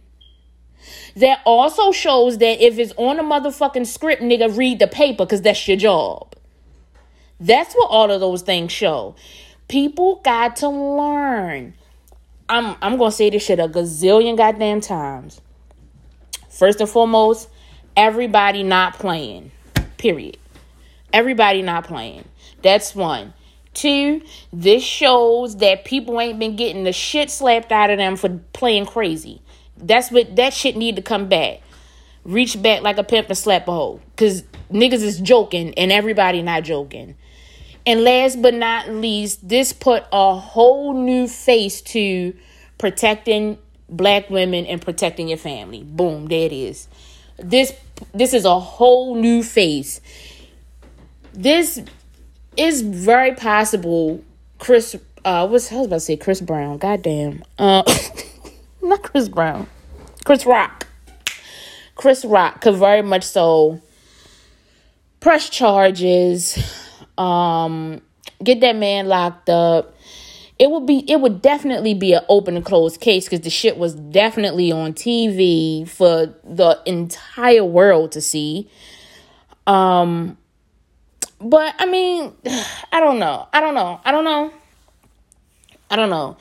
That 1.15 1.41
also 1.45 1.91
shows 1.91 2.39
that 2.39 2.62
if 2.65 2.79
it's 2.79 2.93
on 2.97 3.19
a 3.19 3.24
motherfucking 3.24 3.88
script, 3.88 4.21
nigga, 4.21 4.55
read 4.55 4.79
the 4.79 4.88
paper 4.88 5.25
because 5.25 5.41
that's 5.41 5.67
your 5.67 5.77
job. 5.77 6.36
That's 7.39 7.75
what 7.75 7.89
all 7.91 8.12
of 8.12 8.21
those 8.21 8.43
things 8.43 8.71
show. 8.71 9.15
People 9.67 10.21
got 10.24 10.57
to 10.57 10.69
learn. 10.69 11.75
I'm 12.50 12.75
I'm 12.82 12.98
gonna 12.98 13.12
say 13.12 13.30
this 13.30 13.44
shit 13.44 13.60
a 13.60 13.68
gazillion 13.68 14.38
goddamn 14.38 14.82
times. 14.82 15.42
First 16.50 16.80
and 16.80 16.89
foremost, 16.89 17.50
everybody 17.96 18.63
not 18.63 18.94
playing. 18.94 19.51
Period. 19.98 20.38
Everybody 21.12 21.62
not 21.62 21.86
playing. 21.86 22.25
That's 22.62 22.96
one. 22.96 23.34
Two, 23.74 24.22
this 24.51 24.84
shows 24.84 25.58
that 25.58 25.86
people 25.86 26.20
ain't 26.20 26.39
been 26.39 26.56
getting 26.56 26.84
the 26.84 26.94
shit 26.94 27.30
slapped 27.30 27.72
out 27.72 27.89
of 27.89 27.98
them 27.98 28.16
for 28.16 28.39
playing 28.54 28.86
crazy. 28.88 29.42
That's 29.77 30.10
what 30.10 30.36
that 30.36 30.54
shit 30.54 30.75
need 30.75 30.96
to 30.96 31.01
come 31.01 31.30
back. 31.30 31.62
Reach 32.24 32.60
back 32.62 32.82
like 32.82 32.98
a 32.98 33.04
pimp 33.04 33.30
and 33.30 33.38
slap 33.38 33.68
a 33.68 33.72
hoe. 33.72 34.01
Cause 34.16 34.44
niggas 34.72 35.04
is 35.04 35.20
joking 35.20 35.74
and 35.75 35.92
everybody 35.92 36.42
not 36.42 36.63
joking. 36.63 37.16
And 37.88 38.03
last 38.03 38.41
but 38.41 38.53
not 38.53 38.89
least, 38.89 39.48
this 39.48 39.72
put 39.72 40.03
a 40.12 40.36
whole 40.36 40.94
new 40.94 41.25
face 41.25 41.82
to 41.84 42.36
protecting 42.77 43.58
black 43.88 44.29
women 44.29 44.65
and 44.65 44.82
protecting 44.82 45.29
your 45.29 45.38
family. 45.38 45.84
Boom, 45.84 46.27
there 46.27 46.46
it 46.46 46.51
is. 46.51 46.89
This 47.38 47.72
this 48.13 48.34
is 48.34 48.44
a 48.44 48.60
whole 48.60 49.15
new 49.15 49.41
face. 49.41 50.01
This 51.32 51.82
is 52.58 52.82
very 52.82 53.34
possible 53.36 54.22
Chris 54.60 54.98
uh 55.24 55.48
what's 55.48 55.72
I 55.72 55.77
was 55.77 55.86
about 55.86 55.96
to 55.96 56.00
say 56.01 56.17
Chris 56.17 56.41
Brown. 56.41 56.79
Goddamn. 56.79 57.41
Uh 57.58 57.84
not 58.82 59.01
Chris 59.01 59.29
Brown. 59.29 59.65
Chris 60.25 60.46
Rock. 60.46 60.88
Chris 61.96 62.25
Rock 62.25 62.60
could 62.60 62.75
very 62.75 63.01
much 63.01 63.24
so 63.24 63.79
press 65.22 65.50
charges, 65.50 66.58
um, 67.17 68.01
get 68.43 68.62
that 68.62 68.75
man 68.75 69.07
locked 69.07 69.50
up. 69.50 69.95
It 70.59 70.71
would 70.71 70.88
be 70.88 71.05
it 71.07 71.21
would 71.21 71.41
definitely 71.41 71.93
be 71.93 72.13
an 72.13 72.24
open 72.29 72.55
and 72.55 72.65
closed 72.65 73.00
case 73.00 73.25
because 73.25 73.41
the 73.41 73.50
shit 73.51 73.77
was 73.77 73.93
definitely 73.93 74.71
on 74.71 74.93
TV 74.93 75.88
for 75.88 76.33
the 76.43 76.81
entire 76.88 77.63
world 77.63 78.12
to 78.13 78.21
see. 78.21 78.67
Um 79.67 80.36
but 81.39 81.75
I 81.77 81.86
mean, 81.86 82.33
I 82.91 83.00
don't 83.00 83.19
know. 83.19 83.47
I 83.53 83.62
don't 83.62 83.75
know. 83.75 84.01
I 84.03 84.12
don't 84.12 84.24
know. 84.24 84.51
I 85.89 85.95
don't 85.95 86.09
know. 86.09 86.38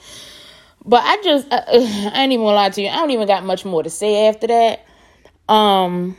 But 0.84 1.02
I 1.04 1.20
just, 1.22 1.48
I, 1.50 1.56
I 2.14 2.22
ain't 2.22 2.32
even 2.32 2.44
gonna 2.44 2.56
lie 2.56 2.70
to 2.70 2.82
you. 2.82 2.88
I 2.88 2.96
don't 2.96 3.10
even 3.10 3.26
got 3.26 3.44
much 3.44 3.64
more 3.64 3.82
to 3.82 3.90
say 3.90 4.28
after 4.28 4.46
that. 4.46 4.86
Um, 5.52 6.16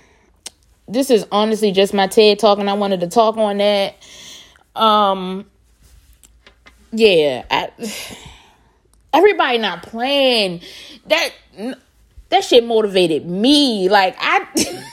this 0.88 1.10
is 1.10 1.26
honestly 1.32 1.72
just 1.72 1.94
my 1.94 2.08
TED 2.08 2.40
talk, 2.40 2.60
and 2.60 2.70
I 2.70 2.74
wanted 2.74 3.00
to 3.02 3.08
talk 3.08 3.38
on 3.38 3.58
that. 3.58 3.96
Um, 4.78 5.46
yeah, 6.92 7.46
I, 7.50 7.72
everybody 9.14 9.58
not 9.58 9.84
playing 9.84 10.62
that. 11.08 11.32
That 12.30 12.44
shit 12.44 12.66
motivated 12.66 13.26
me. 13.26 13.90
Like 13.90 14.16
I. 14.20 14.46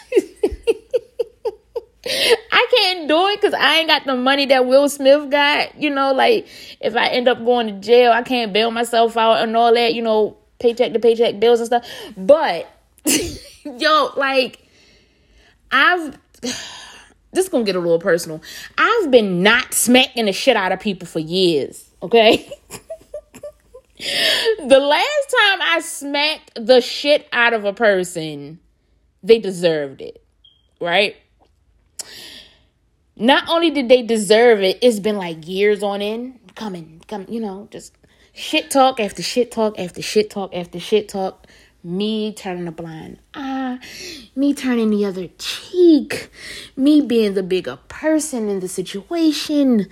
I 2.06 2.66
can't 2.76 3.08
do 3.08 3.28
it 3.28 3.40
because 3.40 3.54
I 3.54 3.78
ain't 3.78 3.88
got 3.88 4.04
the 4.04 4.14
money 4.14 4.46
that 4.46 4.66
Will 4.66 4.88
Smith 4.88 5.30
got. 5.30 5.80
You 5.80 5.90
know, 5.90 6.12
like 6.12 6.46
if 6.80 6.94
I 6.96 7.08
end 7.08 7.28
up 7.28 7.38
going 7.44 7.66
to 7.66 7.72
jail, 7.72 8.12
I 8.12 8.22
can't 8.22 8.52
bail 8.52 8.70
myself 8.70 9.16
out 9.16 9.42
and 9.42 9.56
all 9.56 9.72
that, 9.74 9.94
you 9.94 10.02
know, 10.02 10.36
paycheck 10.58 10.92
to 10.92 10.98
paycheck 10.98 11.40
bills 11.40 11.60
and 11.60 11.66
stuff. 11.66 11.86
But 12.16 12.68
yo, 13.64 14.10
like 14.16 14.68
I've 15.70 16.18
this 17.34 17.46
is 17.46 17.50
gonna 17.50 17.64
get 17.64 17.76
a 17.76 17.80
little 17.80 17.98
personal. 17.98 18.42
I've 18.78 19.10
been 19.10 19.42
not 19.42 19.74
smacking 19.74 20.26
the 20.26 20.32
shit 20.32 20.56
out 20.56 20.72
of 20.72 20.80
people 20.80 21.06
for 21.06 21.18
years, 21.18 21.90
okay? 22.02 22.50
the 23.98 24.78
last 24.80 25.34
time 25.36 25.58
I 25.62 25.80
smacked 25.82 26.52
the 26.56 26.80
shit 26.80 27.28
out 27.32 27.52
of 27.52 27.64
a 27.64 27.72
person, 27.72 28.60
they 29.22 29.38
deserved 29.38 30.00
it, 30.00 30.24
right? 30.80 31.16
not 33.16 33.48
only 33.48 33.70
did 33.70 33.88
they 33.88 34.02
deserve 34.02 34.60
it, 34.60 34.78
it's 34.82 34.98
been 34.98 35.16
like 35.16 35.46
years 35.46 35.82
on 35.82 36.02
end 36.02 36.38
coming, 36.54 37.02
come, 37.08 37.26
you 37.28 37.40
know, 37.40 37.68
just 37.70 37.94
shit 38.32 38.70
talk 38.70 38.98
after 38.98 39.22
shit 39.22 39.50
talk 39.50 39.78
after 39.78 40.02
shit 40.02 40.30
talk 40.30 40.54
after 40.54 40.80
shit 40.80 41.08
talk. 41.08 41.43
Me 41.86 42.32
turning 42.32 42.66
a 42.66 42.72
blind 42.72 43.18
eye, 43.34 43.78
me 44.34 44.54
turning 44.54 44.88
the 44.88 45.04
other 45.04 45.28
cheek, 45.36 46.30
me 46.76 47.02
being 47.02 47.34
the 47.34 47.42
bigger 47.42 47.78
person 47.88 48.48
in 48.48 48.60
the 48.60 48.68
situation. 48.68 49.86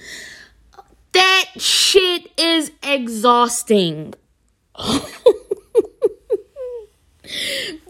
That 1.12 1.44
shit 1.58 2.32
is 2.38 2.72
exhausting. 2.82 4.14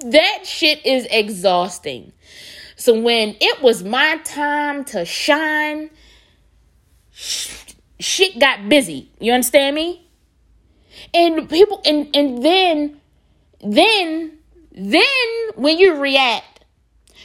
that 0.00 0.40
shit 0.42 0.84
is 0.84 1.06
exhausting. 1.08 2.12
So 2.74 2.98
when 3.00 3.36
it 3.40 3.62
was 3.62 3.84
my 3.84 4.16
time 4.24 4.84
to 4.86 5.04
shine, 5.04 5.90
shit 7.12 8.40
got 8.40 8.68
busy. 8.68 9.12
You 9.20 9.32
understand 9.32 9.76
me? 9.76 10.08
And 11.14 11.48
people 11.48 11.80
and 11.84 12.08
and 12.16 12.44
then 12.44 13.00
then 13.62 14.38
then 14.72 15.04
when 15.54 15.78
you 15.78 15.96
react, 15.96 16.64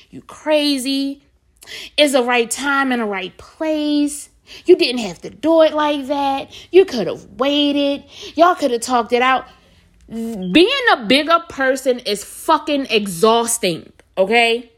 you 0.09 0.21
crazy. 0.21 1.23
It's 1.97 2.13
the 2.13 2.23
right 2.23 2.49
time 2.49 2.91
and 2.91 3.01
the 3.01 3.05
right 3.05 3.37
place. 3.37 4.29
You 4.65 4.77
didn't 4.77 4.99
have 4.99 5.21
to 5.21 5.29
do 5.29 5.61
it 5.63 5.73
like 5.73 6.07
that. 6.07 6.49
You 6.71 6.85
could 6.85 7.07
have 7.07 7.23
waited. 7.37 8.05
Y'all 8.35 8.55
could 8.55 8.71
have 8.71 8.81
talked 8.81 9.11
it 9.11 9.21
out. 9.21 9.45
Being 10.09 10.85
a 10.93 11.05
bigger 11.05 11.39
person 11.49 11.99
is 11.99 12.23
fucking 12.23 12.87
exhausting, 12.89 13.91
okay? 14.17 14.71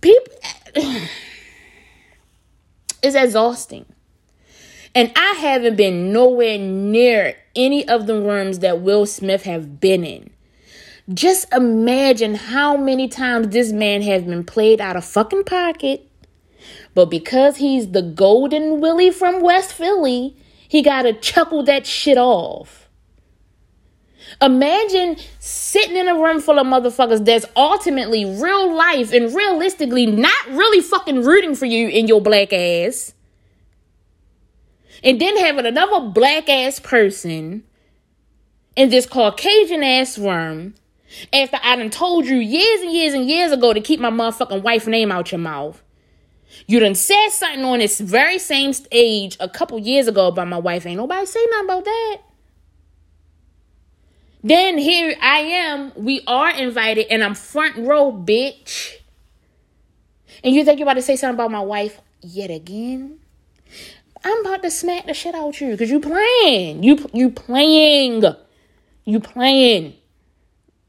people 0.00 0.34
it's 3.02 3.14
exhausting. 3.14 3.86
And 4.94 5.10
I 5.16 5.34
haven't 5.38 5.76
been 5.76 6.12
nowhere 6.12 6.58
near 6.58 7.36
any 7.56 7.88
of 7.88 8.06
the 8.06 8.20
rooms 8.20 8.58
that 8.58 8.80
Will 8.80 9.06
Smith 9.06 9.44
have 9.44 9.80
been 9.80 10.04
in. 10.04 10.30
Just 11.12 11.52
imagine 11.52 12.34
how 12.34 12.76
many 12.76 13.08
times 13.08 13.48
this 13.48 13.72
man 13.72 14.02
has 14.02 14.22
been 14.22 14.44
played 14.44 14.80
out 14.80 14.96
of 14.96 15.04
fucking 15.04 15.44
pocket. 15.44 16.08
But 16.94 17.06
because 17.06 17.56
he's 17.56 17.90
the 17.90 18.02
golden 18.02 18.80
Willie 18.80 19.10
from 19.10 19.40
West 19.40 19.72
Philly, 19.72 20.36
he 20.68 20.82
got 20.82 21.02
to 21.02 21.12
chuckle 21.14 21.62
that 21.64 21.86
shit 21.86 22.18
off. 22.18 22.88
Imagine 24.40 25.16
sitting 25.38 25.96
in 25.96 26.08
a 26.08 26.14
room 26.14 26.40
full 26.40 26.58
of 26.58 26.66
motherfuckers 26.66 27.24
that's 27.24 27.46
ultimately 27.56 28.24
real 28.24 28.74
life 28.74 29.12
and 29.12 29.34
realistically 29.34 30.06
not 30.06 30.48
really 30.48 30.80
fucking 30.80 31.22
rooting 31.22 31.54
for 31.54 31.66
you 31.66 31.88
in 31.88 32.06
your 32.08 32.20
black 32.20 32.52
ass. 32.52 33.12
And 35.02 35.20
then 35.20 35.36
having 35.36 35.66
another 35.66 36.08
black 36.08 36.48
ass 36.48 36.78
person 36.78 37.64
in 38.76 38.90
this 38.90 39.06
Caucasian 39.06 39.82
ass 39.82 40.18
room 40.18 40.74
after 41.32 41.58
I 41.62 41.76
done 41.76 41.90
told 41.90 42.26
you 42.26 42.36
years 42.36 42.80
and 42.80 42.92
years 42.92 43.14
and 43.14 43.28
years 43.28 43.52
ago 43.52 43.72
to 43.72 43.80
keep 43.80 44.00
my 44.00 44.10
motherfucking 44.10 44.62
wife 44.62 44.86
name 44.86 45.12
out 45.12 45.32
your 45.32 45.40
mouth. 45.40 45.82
You 46.66 46.80
done 46.80 46.94
said 46.94 47.30
something 47.30 47.64
on 47.64 47.78
this 47.80 47.98
very 48.00 48.38
same 48.38 48.72
stage 48.72 49.36
a 49.40 49.48
couple 49.48 49.78
years 49.78 50.06
ago 50.06 50.28
about 50.28 50.48
my 50.48 50.58
wife. 50.58 50.86
Ain't 50.86 50.98
nobody 50.98 51.26
say 51.26 51.44
nothing 51.50 51.64
about 51.64 51.84
that. 51.84 52.16
Then 54.44 54.78
here 54.78 55.14
I 55.20 55.38
am. 55.38 55.92
We 55.96 56.22
are 56.26 56.50
invited, 56.50 57.06
and 57.10 57.22
I'm 57.22 57.34
front 57.34 57.76
row, 57.78 58.12
bitch. 58.12 58.96
And 60.42 60.54
you 60.54 60.64
think 60.64 60.80
you're 60.80 60.86
about 60.86 60.94
to 60.94 61.02
say 61.02 61.16
something 61.16 61.34
about 61.34 61.52
my 61.52 61.60
wife 61.60 62.00
yet 62.20 62.50
again? 62.50 63.20
I'm 64.24 64.46
about 64.46 64.62
to 64.62 64.70
smack 64.70 65.06
the 65.06 65.14
shit 65.14 65.34
out 65.34 65.60
you 65.60 65.72
because 65.72 65.90
you 65.90 66.00
playing. 66.00 66.82
You 66.82 67.08
you 67.12 67.30
playing. 67.30 68.24
You 69.04 69.20
playing. 69.20 69.94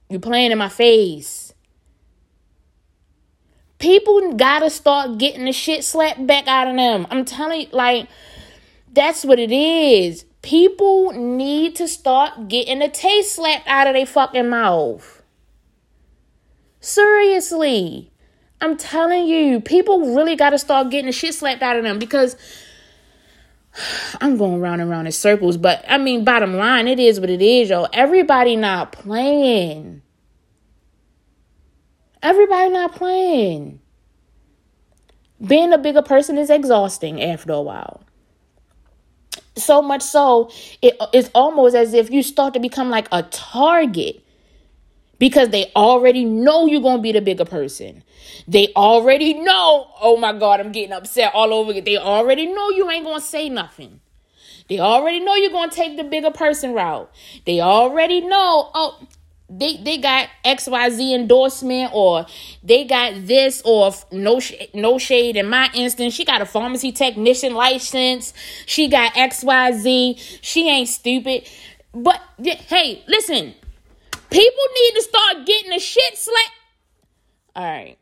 You 0.10 0.20
playing 0.20 0.52
in 0.52 0.58
my 0.58 0.70
face. 0.70 1.54
People 3.80 4.34
gotta 4.34 4.70
start 4.70 5.18
getting 5.18 5.46
the 5.46 5.52
shit 5.52 5.84
slapped 5.84 6.26
back 6.26 6.48
out 6.48 6.68
of 6.68 6.76
them. 6.76 7.08
I'm 7.10 7.26
telling 7.26 7.62
you, 7.62 7.68
like, 7.72 8.08
that's 8.94 9.26
what 9.26 9.40
it 9.40 9.52
is. 9.52 10.26
People 10.42 11.12
need 11.12 11.76
to 11.78 11.88
start 11.88 12.48
getting 12.48 12.80
the 12.80 12.90
taste 12.90 13.36
slapped 13.36 13.68
out 13.68 13.88
of 13.88 13.94
their 13.94 14.06
fucking 14.06 14.50
mouth. 14.50 15.24
Seriously. 16.80 18.12
I'm 18.62 18.78
telling 18.78 19.26
you, 19.26 19.60
people 19.60 20.16
really 20.16 20.38
got 20.38 20.52
to 20.52 20.60
start 20.60 20.90
getting 20.90 21.08
the 21.08 21.12
shit 21.12 21.34
slapped 21.34 21.62
out 21.62 21.76
of 21.76 21.84
them 21.84 22.00
because 22.00 22.38
I'm 24.22 24.38
going 24.38 24.60
round 24.60 24.82
and 24.82 24.90
round 24.90 25.08
in 25.08 25.12
circles. 25.12 25.58
But 25.58 25.84
I 25.88 25.98
mean, 25.98 26.24
bottom 26.24 26.56
line, 26.56 26.88
it 26.88 27.00
is 27.00 27.20
what 27.20 27.30
it 27.30 27.42
is, 27.42 27.70
yo. 27.70 27.88
Everybody 27.94 28.56
not 28.56 28.92
playing. 28.92 30.02
Everybody 32.22 32.70
not 32.70 32.96
playing. 32.96 33.80
Being 35.46 35.74
a 35.74 35.78
bigger 35.78 36.02
person 36.02 36.38
is 36.38 36.50
exhausting 36.50 37.22
after 37.22 37.52
a 37.52 37.62
while. 37.62 38.04
So 39.56 39.82
much 39.82 40.02
so, 40.02 40.50
it, 40.82 40.96
it's 41.14 41.30
almost 41.36 41.76
as 41.76 41.94
if 41.94 42.10
you 42.10 42.24
start 42.24 42.54
to 42.54 42.60
become 42.60 42.90
like 42.90 43.08
a 43.12 43.24
target 43.24 44.23
because 45.20 45.50
they 45.50 45.72
already 45.76 46.26
know 46.26 46.66
you're 46.66 46.82
going 46.82 46.98
to 46.98 47.02
be 47.02 47.12
the 47.12 47.22
bigger 47.22 47.46
person. 47.46 48.04
They 48.48 48.74
already 48.76 49.34
know, 49.34 49.88
oh 50.02 50.18
my 50.18 50.38
God, 50.38 50.60
I'm 50.60 50.72
getting 50.72 50.94
upset 50.94 51.32
all 51.34 51.54
over 51.54 51.72
again. 51.72 51.84
They 51.84 51.98
already 51.98 52.48
know 52.48 52.70
you 52.70 52.90
ain't 52.90 53.06
going 53.06 53.20
to 53.20 53.26
say 53.26 53.50
nothing. 53.50 54.00
They 54.70 54.80
already 54.80 55.20
know 55.20 55.36
you're 55.36 55.52
going 55.52 55.70
to 55.70 55.76
take 55.76 55.98
the 55.98 56.04
bigger 56.04 56.32
person 56.32 56.74
route. 56.74 57.12
They 57.46 57.60
already 57.60 58.22
know, 58.22 58.72
oh, 58.74 59.08
they 59.50 59.78
they 59.78 59.98
got 59.98 60.30
XYZ 60.46 61.14
endorsement 61.14 61.92
or 61.94 62.26
they 62.64 62.86
got 62.86 63.28
this 63.28 63.62
or 63.66 63.92
no 64.12 64.40
no 64.74 64.98
shade 64.98 65.36
in 65.36 65.48
my 65.48 65.70
instance 65.76 66.14
she 66.14 66.26
got 66.26 66.42
a 66.42 66.46
pharmacy 66.46 66.92
technician 66.92 67.54
license 67.54 68.34
she 68.66 68.88
got 68.88 69.14
XYZ 69.14 70.40
she 70.42 70.70
ain't 70.70 70.90
stupid 70.90 71.48
but 71.94 72.20
hey 72.40 73.04
listen 73.08 73.54
people 74.34 74.66
need 74.76 74.96
to 74.96 75.02
start 75.02 75.46
getting 75.46 75.70
the 75.70 75.80
shit 75.80 76.18
slapped 76.18 76.52
all 77.56 77.64
right 77.64 77.98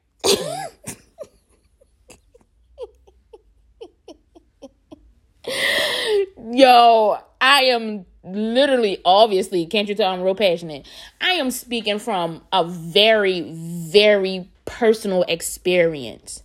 Yo, 6.52 7.18
I 7.40 7.62
am 7.64 8.06
literally, 8.24 9.00
obviously, 9.06 9.66
can't 9.66 9.88
you 9.88 9.96
tell 9.96 10.12
I'm 10.12 10.22
real 10.22 10.36
passionate? 10.36 10.88
I 11.20 11.32
am 11.32 11.52
speaking 11.52 12.00
from 12.00 12.44
a 12.52 12.64
very, 12.64 13.42
very 13.42 14.50
personal 14.66 15.24
experience. 15.24 16.44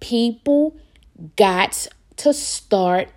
People 0.00 0.76
got 1.36 1.86
to 2.16 2.32
start 2.32 3.08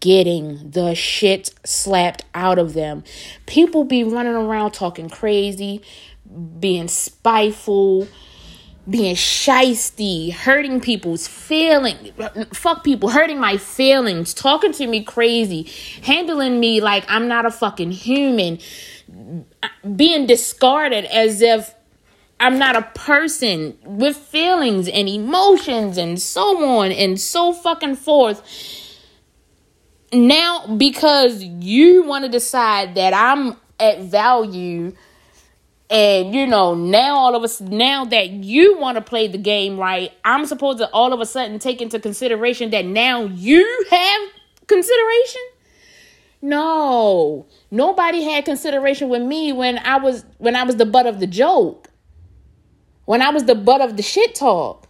getting 0.00 0.70
the 0.70 0.94
shit 0.94 1.54
slapped 1.64 2.24
out 2.34 2.58
of 2.58 2.74
them. 2.74 3.04
People 3.46 3.84
be 3.84 4.04
running 4.04 4.34
around 4.34 4.72
talking 4.72 5.08
crazy, 5.08 5.82
being 6.60 6.88
spiteful, 6.88 8.08
being 8.88 9.16
shisty, 9.16 10.32
hurting 10.32 10.80
people's 10.80 11.26
feelings, 11.26 12.12
fuck 12.52 12.84
people, 12.84 13.10
hurting 13.10 13.40
my 13.40 13.56
feelings, 13.56 14.32
talking 14.32 14.72
to 14.72 14.86
me 14.86 15.02
crazy, 15.02 15.68
handling 16.02 16.60
me 16.60 16.80
like 16.80 17.04
I'm 17.08 17.26
not 17.26 17.46
a 17.46 17.50
fucking 17.50 17.90
human, 17.90 18.58
being 19.96 20.26
discarded 20.26 21.04
as 21.06 21.42
if 21.42 21.74
I'm 22.38 22.58
not 22.58 22.76
a 22.76 22.82
person 22.82 23.78
with 23.82 24.16
feelings 24.16 24.88
and 24.88 25.08
emotions 25.08 25.96
and 25.96 26.20
so 26.20 26.78
on 26.78 26.92
and 26.92 27.18
so 27.20 27.52
fucking 27.52 27.96
forth. 27.96 28.42
Now, 30.12 30.66
because 30.76 31.42
you 31.42 32.04
want 32.04 32.24
to 32.24 32.30
decide 32.30 32.94
that 32.94 33.12
I'm 33.12 33.56
at 33.78 34.02
value 34.02 34.94
and 35.88 36.34
you 36.34 36.46
know, 36.46 36.74
now 36.74 37.16
all 37.16 37.36
of 37.36 37.44
us 37.44 37.60
now 37.60 38.04
that 38.06 38.30
you 38.30 38.76
want 38.78 38.96
to 38.96 39.02
play 39.02 39.28
the 39.28 39.38
game 39.38 39.78
right, 39.78 40.12
I'm 40.24 40.46
supposed 40.46 40.78
to 40.78 40.90
all 40.90 41.12
of 41.12 41.20
a 41.20 41.26
sudden 41.26 41.58
take 41.58 41.80
into 41.80 42.00
consideration 42.00 42.70
that 42.70 42.84
now 42.84 43.22
you 43.24 43.86
have 43.90 44.20
consideration? 44.66 45.42
No. 46.42 47.46
Nobody 47.70 48.22
had 48.22 48.44
consideration 48.44 49.08
with 49.08 49.22
me 49.22 49.52
when 49.52 49.78
I 49.78 49.98
was 49.98 50.24
when 50.38 50.56
I 50.56 50.64
was 50.64 50.76
the 50.76 50.86
butt 50.86 51.06
of 51.06 51.20
the 51.20 51.26
joke. 51.26 51.88
When 53.04 53.22
I 53.22 53.30
was 53.30 53.44
the 53.44 53.54
butt 53.54 53.80
of 53.80 53.96
the 53.96 54.02
shit 54.02 54.34
talk. 54.34 54.88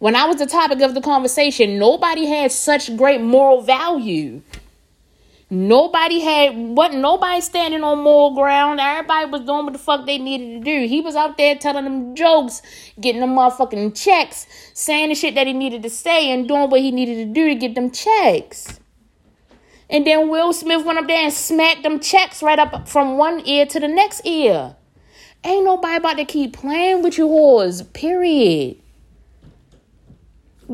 When 0.00 0.16
I 0.16 0.26
was 0.26 0.36
the 0.36 0.46
topic 0.46 0.80
of 0.80 0.94
the 0.94 1.00
conversation, 1.00 1.78
nobody 1.78 2.26
had 2.26 2.50
such 2.50 2.96
great 2.96 3.20
moral 3.20 3.62
value. 3.62 4.42
Nobody 5.54 6.20
had 6.20 6.56
what 6.56 6.94
nobody 6.94 7.42
standing 7.42 7.84
on 7.84 7.98
moral 7.98 8.34
ground. 8.34 8.80
Everybody 8.80 9.30
was 9.30 9.42
doing 9.42 9.64
what 9.66 9.74
the 9.74 9.78
fuck 9.78 10.06
they 10.06 10.16
needed 10.16 10.58
to 10.58 10.64
do. 10.64 10.86
He 10.88 11.02
was 11.02 11.14
out 11.14 11.36
there 11.36 11.56
telling 11.56 11.84
them 11.84 12.16
jokes, 12.16 12.62
getting 12.98 13.20
them 13.20 13.36
motherfucking 13.36 13.94
checks, 13.94 14.46
saying 14.72 15.10
the 15.10 15.14
shit 15.14 15.34
that 15.34 15.46
he 15.46 15.52
needed 15.52 15.82
to 15.82 15.90
say, 15.90 16.30
and 16.30 16.48
doing 16.48 16.70
what 16.70 16.80
he 16.80 16.90
needed 16.90 17.16
to 17.16 17.34
do 17.34 17.50
to 17.50 17.54
get 17.54 17.74
them 17.74 17.90
checks. 17.90 18.80
And 19.90 20.06
then 20.06 20.30
Will 20.30 20.54
Smith 20.54 20.86
went 20.86 20.98
up 20.98 21.06
there 21.06 21.22
and 21.22 21.34
smacked 21.34 21.82
them 21.82 22.00
checks 22.00 22.42
right 22.42 22.58
up 22.58 22.88
from 22.88 23.18
one 23.18 23.46
ear 23.46 23.66
to 23.66 23.78
the 23.78 23.88
next 23.88 24.24
ear. 24.24 24.74
Ain't 25.44 25.66
nobody 25.66 25.96
about 25.96 26.16
to 26.16 26.24
keep 26.24 26.54
playing 26.54 27.02
with 27.02 27.18
you 27.18 27.28
whores, 27.28 27.92
period. 27.92 28.78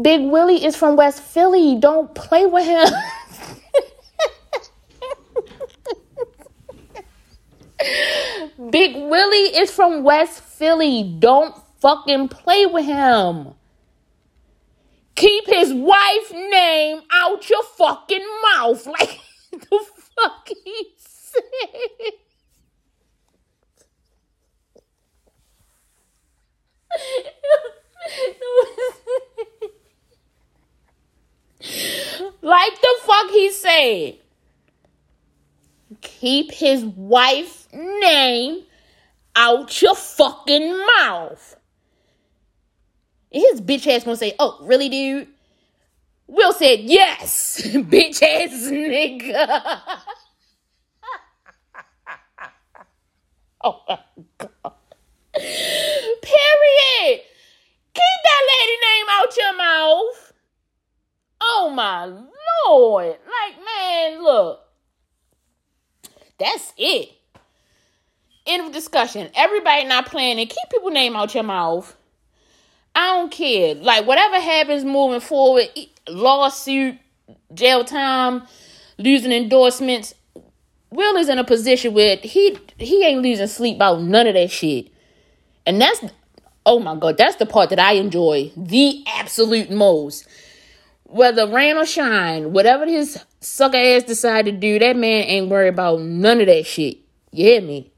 Big 0.01 0.21
Willie 0.21 0.65
is 0.65 0.77
from 0.77 0.95
West 0.95 1.21
Philly. 1.21 1.75
Don't 1.81 2.15
play 2.15 2.47
with 2.47 2.65
him. 2.65 2.87
Big 8.71 8.97
Willie 8.97 9.57
is 9.57 9.71
from 9.71 10.03
West 10.03 10.41
Philly. 10.41 11.17
Don't 11.19 11.55
fucking 11.81 12.29
play 12.29 12.67
with 12.67 12.85
him. 12.85 13.55
Keep 15.15 15.47
his 15.47 15.73
wife 15.73 16.33
name 16.33 17.03
out 17.11 17.49
your 17.49 17.63
fucking 17.63 18.27
mouth. 18.55 18.87
Like 18.99 19.21
the 19.53 19.81
fuck 20.17 20.49
he 20.65 20.95
said. 20.97 21.43
like 32.41 32.81
the 32.81 32.97
fuck 33.03 33.31
he 33.31 33.51
said 33.51 34.19
keep 36.01 36.53
his 36.53 36.85
wife's 36.85 37.69
name 37.73 38.65
out 39.35 39.81
your 39.81 39.95
fucking 39.95 40.77
mouth. 40.99 41.57
his 43.31 43.61
bitch 43.61 43.87
ass 43.87 44.05
gonna 44.05 44.17
say, 44.17 44.35
Oh, 44.39 44.59
really, 44.63 44.89
dude? 44.89 45.29
Will 46.27 46.53
said, 46.53 46.81
Yes, 46.81 47.63
bitch 47.65 48.23
ass 48.23 48.69
nigga. 48.71 49.81
oh 53.65 53.83
uh, 53.89 53.97
my 53.97 54.25
god. 54.39 54.73
Period. 55.35 57.21
Keep 57.95 58.21
that 58.25 58.43
lady 58.55 58.77
name 58.83 59.07
out 59.11 59.37
your 59.37 59.57
mouth. 59.57 60.33
Oh 61.41 61.71
my 61.75 62.05
lord. 62.05 63.17
Like, 63.27 63.57
man, 63.65 64.23
look. 64.23 64.61
That's 66.39 66.73
it. 66.77 67.11
End 68.47 68.67
of 68.67 68.73
discussion. 68.99 69.31
Everybody 69.35 69.85
not 69.85 70.07
playing 70.07 70.39
it. 70.39 70.47
Keep 70.47 70.71
people 70.71 70.91
name 70.91 71.17
out 71.17 71.35
your 71.35 71.45
mouth. 71.45 71.97
I 72.95 73.17
don't 73.17 73.31
care. 73.31 73.75
Like 73.75 74.07
whatever 74.07 74.41
happens 74.41 74.85
moving 74.85 75.21
forward, 75.21 75.69
lawsuit, 76.09 76.97
jail 77.55 77.85
time, 77.85 78.43
losing 78.99 79.33
endorsements. 79.33 80.15
Will 80.91 81.17
is 81.17 81.29
in 81.29 81.39
a 81.39 81.45
position 81.45 81.93
where 81.95 82.17
he 82.17 82.59
he 82.79 83.05
ain't 83.05 83.23
losing 83.23 83.47
sleep 83.47 83.77
about 83.77 84.03
none 84.03 84.27
of 84.27 84.35
that 84.35 84.51
shit. 84.51 84.89
And 85.67 85.81
that's 85.81 86.05
oh 86.65 86.81
my 86.81 86.97
god, 86.97 87.19
that's 87.19 87.37
the 87.37 87.47
part 87.47 87.71
that 87.71 87.79
I 87.79 87.93
enjoy 87.93 88.53
the 88.57 89.05
absolute 89.07 89.71
most 89.71 90.27
whether 91.05 91.47
rain 91.47 91.79
or 91.79 91.87
shine, 91.87 92.53
whatever 92.53 92.85
his 92.85 93.25
sucker 93.41 93.79
ass 93.79 94.03
decide 94.03 94.45
to 94.45 94.53
do, 94.53 94.79
that 94.79 94.95
man 94.95 95.25
ain't 95.25 95.49
worried 95.49 95.69
about 95.69 96.03
none 96.03 96.39
of 96.39 96.47
that 96.49 96.67
shit. 96.67 96.99
You 97.33 97.45
hear 97.47 97.63
me? 97.63 97.91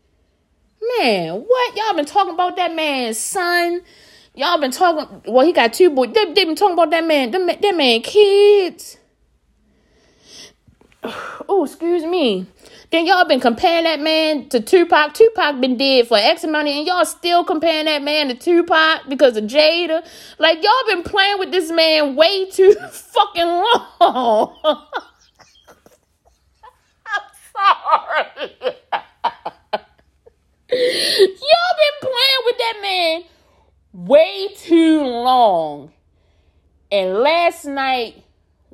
Man, 0.99 1.35
what? 1.35 1.77
Y'all 1.77 1.95
been 1.95 2.07
talking 2.07 2.35
about 2.35 2.57
that 2.57 2.75
man's 2.75 3.19
son. 3.19 3.83
Y'all 4.35 4.59
been 4.61 4.71
talking, 4.71 5.23
well, 5.33 5.45
he 5.45 5.53
got 5.53 5.73
two 5.73 5.91
boys. 5.91 6.13
They, 6.15 6.33
they 6.33 6.45
been 6.45 6.57
talking 6.57 6.75
about 6.75 6.91
that 6.91 7.05
man, 7.05 7.31
that, 7.33 7.61
that 7.63 7.77
man 7.77 8.03
kids. 8.03 8.99
Oh, 11.53 11.65
excuse 11.65 12.05
me. 12.05 12.47
Then 12.91 13.07
y'all 13.07 13.25
been 13.25 13.41
comparing 13.41 13.85
that 13.85 14.01
man 14.01 14.49
to 14.51 14.61
Tupac. 14.61 15.15
Tupac 15.15 15.61
been 15.61 15.77
dead 15.77 16.07
for 16.07 16.17
X 16.17 16.45
amount 16.45 16.69
of, 16.69 16.75
and 16.75 16.87
y'all 16.87 17.05
still 17.05 17.45
comparing 17.45 17.87
that 17.87 18.03
man 18.03 18.29
to 18.29 18.35
Tupac 18.35 19.09
because 19.09 19.37
of 19.37 19.45
Jada. 19.45 20.07
Like 20.39 20.63
y'all 20.63 20.73
been 20.87 21.03
playing 21.03 21.39
with 21.41 21.51
this 21.51 21.71
man 21.71 22.15
way 22.17 22.49
too 22.51 22.73
fucking 22.91 23.47
long. 23.47 24.57
I'm 27.07 27.23
sorry. 27.53 28.77
Y'all 30.73 31.77
been 31.79 32.01
playing 32.01 32.43
with 32.45 32.59
that 32.59 32.79
man 32.83 33.23
way 33.93 34.49
too 34.57 35.03
long. 35.03 35.93
And 36.93 37.19
last 37.19 37.65
night 37.65 38.23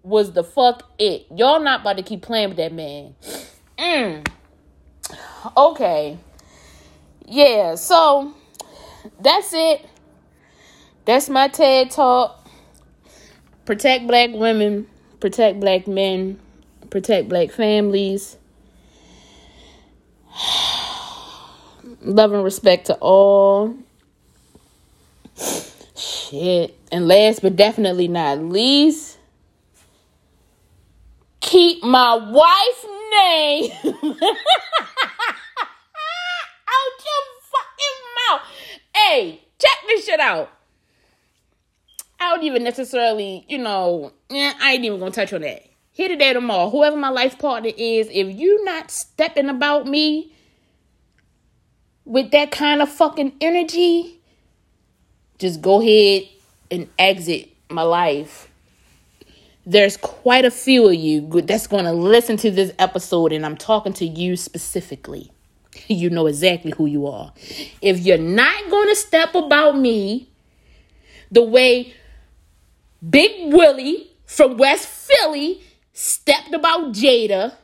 was 0.02 0.32
the 0.32 0.44
fuck 0.44 0.90
it. 0.98 1.26
Y'all 1.34 1.60
not 1.60 1.80
about 1.80 1.96
to 1.96 2.02
keep 2.02 2.22
playing 2.22 2.48
with 2.50 2.58
that 2.58 2.72
man. 2.72 3.14
Mm. 3.78 4.26
Okay. 5.56 6.18
Yeah, 7.26 7.74
so 7.74 8.34
that's 9.20 9.52
it. 9.52 9.84
That's 11.04 11.28
my 11.28 11.48
TED 11.48 11.90
talk. 11.90 12.46
Protect 13.64 14.06
black 14.06 14.30
women, 14.32 14.86
protect 15.20 15.60
black 15.60 15.88
men, 15.88 16.38
protect 16.90 17.28
black 17.28 17.50
families. 17.50 18.36
Love 22.06 22.32
and 22.32 22.44
respect 22.44 22.86
to 22.86 22.94
all. 23.00 23.74
Shit. 25.96 26.78
And 26.92 27.08
last 27.08 27.42
but 27.42 27.56
definitely 27.56 28.06
not 28.06 28.38
least, 28.38 29.18
keep 31.40 31.82
my 31.82 32.14
wife's 32.14 32.86
name 33.10 33.72
out 33.84 34.04
your 37.02 37.22
fucking 37.50 37.98
mouth. 38.30 38.42
Hey, 38.94 39.40
check 39.58 39.78
this 39.88 40.06
shit 40.06 40.20
out. 40.20 40.48
I 42.20 42.34
don't 42.34 42.44
even 42.44 42.62
necessarily, 42.62 43.44
you 43.48 43.58
know, 43.58 44.12
I 44.30 44.74
ain't 44.74 44.84
even 44.84 45.00
gonna 45.00 45.10
touch 45.10 45.32
on 45.32 45.40
that. 45.40 45.64
Here 45.90 46.08
today 46.08 46.32
tomorrow, 46.32 46.70
whoever 46.70 46.96
my 46.96 47.08
life 47.08 47.36
partner 47.36 47.72
is, 47.76 48.08
if 48.12 48.38
you 48.38 48.64
not 48.64 48.92
stepping 48.92 49.48
about 49.48 49.88
me 49.88 50.35
with 52.06 52.30
that 52.30 52.52
kind 52.52 52.80
of 52.80 52.88
fucking 52.88 53.34
energy, 53.40 54.20
just 55.38 55.60
go 55.60 55.82
ahead 55.82 56.22
and 56.70 56.88
exit 56.98 57.50
my 57.68 57.82
life. 57.82 58.48
There's 59.66 59.96
quite 59.96 60.44
a 60.44 60.50
few 60.50 60.88
of 60.88 60.94
you 60.94 61.28
that's 61.42 61.66
going 61.66 61.84
to 61.84 61.92
listen 61.92 62.36
to 62.38 62.50
this 62.52 62.72
episode, 62.78 63.32
and 63.32 63.44
I'm 63.44 63.56
talking 63.56 63.92
to 63.94 64.06
you 64.06 64.36
specifically. 64.36 65.30
You 65.88 66.08
know 66.08 66.26
exactly 66.26 66.72
who 66.74 66.86
you 66.86 67.06
are. 67.06 67.34
If 67.82 68.00
you're 68.00 68.16
not 68.16 68.70
going 68.70 68.88
to 68.88 68.96
step 68.96 69.34
about 69.34 69.76
me 69.76 70.30
the 71.30 71.42
way 71.42 71.92
Big 73.08 73.52
Willie 73.52 74.10
from 74.24 74.56
West 74.56 74.88
Philly 74.88 75.60
stepped 75.92 76.54
about 76.54 76.94
Jada, 76.94 77.56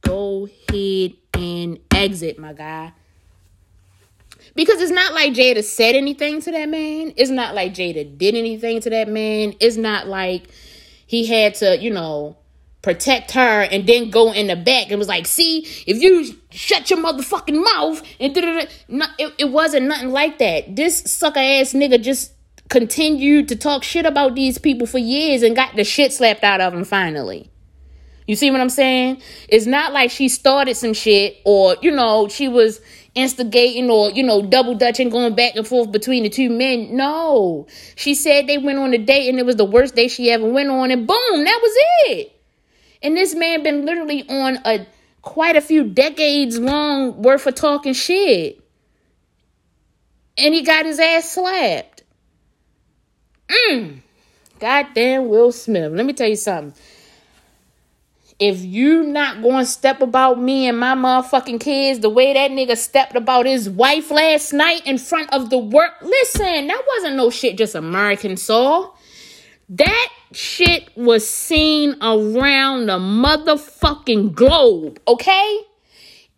go 0.00 0.48
ahead 0.70 1.12
and 1.34 1.78
exit, 1.92 2.38
my 2.38 2.54
guy. 2.54 2.92
Because 4.58 4.80
it's 4.80 4.90
not 4.90 5.14
like 5.14 5.34
Jada 5.34 5.62
said 5.62 5.94
anything 5.94 6.42
to 6.42 6.50
that 6.50 6.68
man. 6.68 7.12
It's 7.14 7.30
not 7.30 7.54
like 7.54 7.74
Jada 7.74 8.18
did 8.18 8.34
anything 8.34 8.80
to 8.80 8.90
that 8.90 9.08
man. 9.08 9.54
It's 9.60 9.76
not 9.76 10.08
like 10.08 10.48
he 11.06 11.26
had 11.26 11.54
to, 11.54 11.78
you 11.78 11.92
know, 11.92 12.36
protect 12.82 13.30
her 13.30 13.62
and 13.62 13.86
then 13.86 14.10
go 14.10 14.32
in 14.32 14.48
the 14.48 14.56
back 14.56 14.90
and 14.90 14.98
was 14.98 15.06
like, 15.06 15.26
see, 15.26 15.60
if 15.86 16.02
you 16.02 16.34
shut 16.50 16.90
your 16.90 16.98
motherfucking 16.98 17.62
mouth 17.62 18.02
and 18.18 18.34
no, 18.88 19.06
it, 19.16 19.32
it 19.38 19.50
wasn't 19.52 19.86
nothing 19.86 20.10
like 20.10 20.38
that. 20.38 20.74
This 20.74 21.02
sucker 21.02 21.38
ass 21.38 21.72
nigga 21.72 22.02
just 22.02 22.32
continued 22.68 23.46
to 23.50 23.54
talk 23.54 23.84
shit 23.84 24.06
about 24.06 24.34
these 24.34 24.58
people 24.58 24.88
for 24.88 24.98
years 24.98 25.44
and 25.44 25.54
got 25.54 25.76
the 25.76 25.84
shit 25.84 26.12
slapped 26.12 26.42
out 26.42 26.60
of 26.60 26.74
him 26.74 26.82
finally. 26.82 27.48
You 28.26 28.34
see 28.34 28.50
what 28.50 28.60
I'm 28.60 28.70
saying? 28.70 29.22
It's 29.48 29.66
not 29.66 29.92
like 29.92 30.10
she 30.10 30.28
started 30.28 30.76
some 30.76 30.94
shit 30.94 31.38
or, 31.44 31.76
you 31.80 31.92
know, 31.92 32.26
she 32.26 32.48
was 32.48 32.80
instigating 33.14 33.90
or, 33.90 34.10
you 34.10 34.22
know, 34.22 34.42
double 34.42 34.74
dutching, 34.74 35.08
going 35.08 35.34
back 35.34 35.56
and 35.56 35.66
forth 35.66 35.90
between 35.90 36.22
the 36.22 36.28
two 36.28 36.50
men. 36.50 36.96
No. 36.96 37.66
She 37.96 38.14
said 38.14 38.46
they 38.46 38.58
went 38.58 38.78
on 38.78 38.94
a 38.94 38.98
date 38.98 39.28
and 39.28 39.38
it 39.38 39.46
was 39.46 39.56
the 39.56 39.64
worst 39.64 39.94
date 39.94 40.10
she 40.10 40.30
ever 40.30 40.48
went 40.48 40.70
on, 40.70 40.90
and 40.90 41.06
boom, 41.06 41.44
that 41.44 41.60
was 41.62 41.72
it. 42.06 42.32
And 43.02 43.16
this 43.16 43.34
man 43.34 43.62
been 43.62 43.86
literally 43.86 44.28
on 44.28 44.58
a 44.64 44.86
quite 45.22 45.56
a 45.56 45.60
few 45.60 45.84
decades 45.84 46.58
long 46.58 47.22
worth 47.22 47.46
of 47.46 47.54
talking 47.54 47.92
shit. 47.92 48.60
And 50.36 50.54
he 50.54 50.62
got 50.62 50.86
his 50.86 51.00
ass 51.00 51.30
slapped. 51.30 52.02
Mm. 53.48 54.00
Goddamn 54.60 55.28
Will 55.28 55.52
Smith. 55.52 55.92
Let 55.92 56.06
me 56.06 56.12
tell 56.12 56.28
you 56.28 56.36
something 56.36 56.80
if 58.38 58.64
you 58.64 59.02
not 59.02 59.42
going 59.42 59.64
to 59.64 59.70
step 59.70 60.00
about 60.00 60.40
me 60.40 60.68
and 60.68 60.78
my 60.78 60.94
motherfucking 60.94 61.60
kids 61.60 61.98
the 61.98 62.08
way 62.08 62.32
that 62.32 62.52
nigga 62.52 62.76
stepped 62.76 63.16
about 63.16 63.46
his 63.46 63.68
wife 63.68 64.10
last 64.10 64.52
night 64.52 64.86
in 64.86 64.96
front 64.96 65.32
of 65.32 65.50
the 65.50 65.58
work, 65.58 65.92
listen, 66.00 66.68
that 66.68 66.82
wasn't 66.96 67.16
no 67.16 67.30
shit 67.30 67.58
just 67.58 67.74
American 67.74 68.36
soul. 68.36 68.94
That 69.70 70.08
shit 70.32 70.96
was 70.96 71.28
seen 71.28 71.96
around 72.00 72.86
the 72.86 72.98
motherfucking 72.98 74.34
globe, 74.34 75.00
okay? 75.08 75.60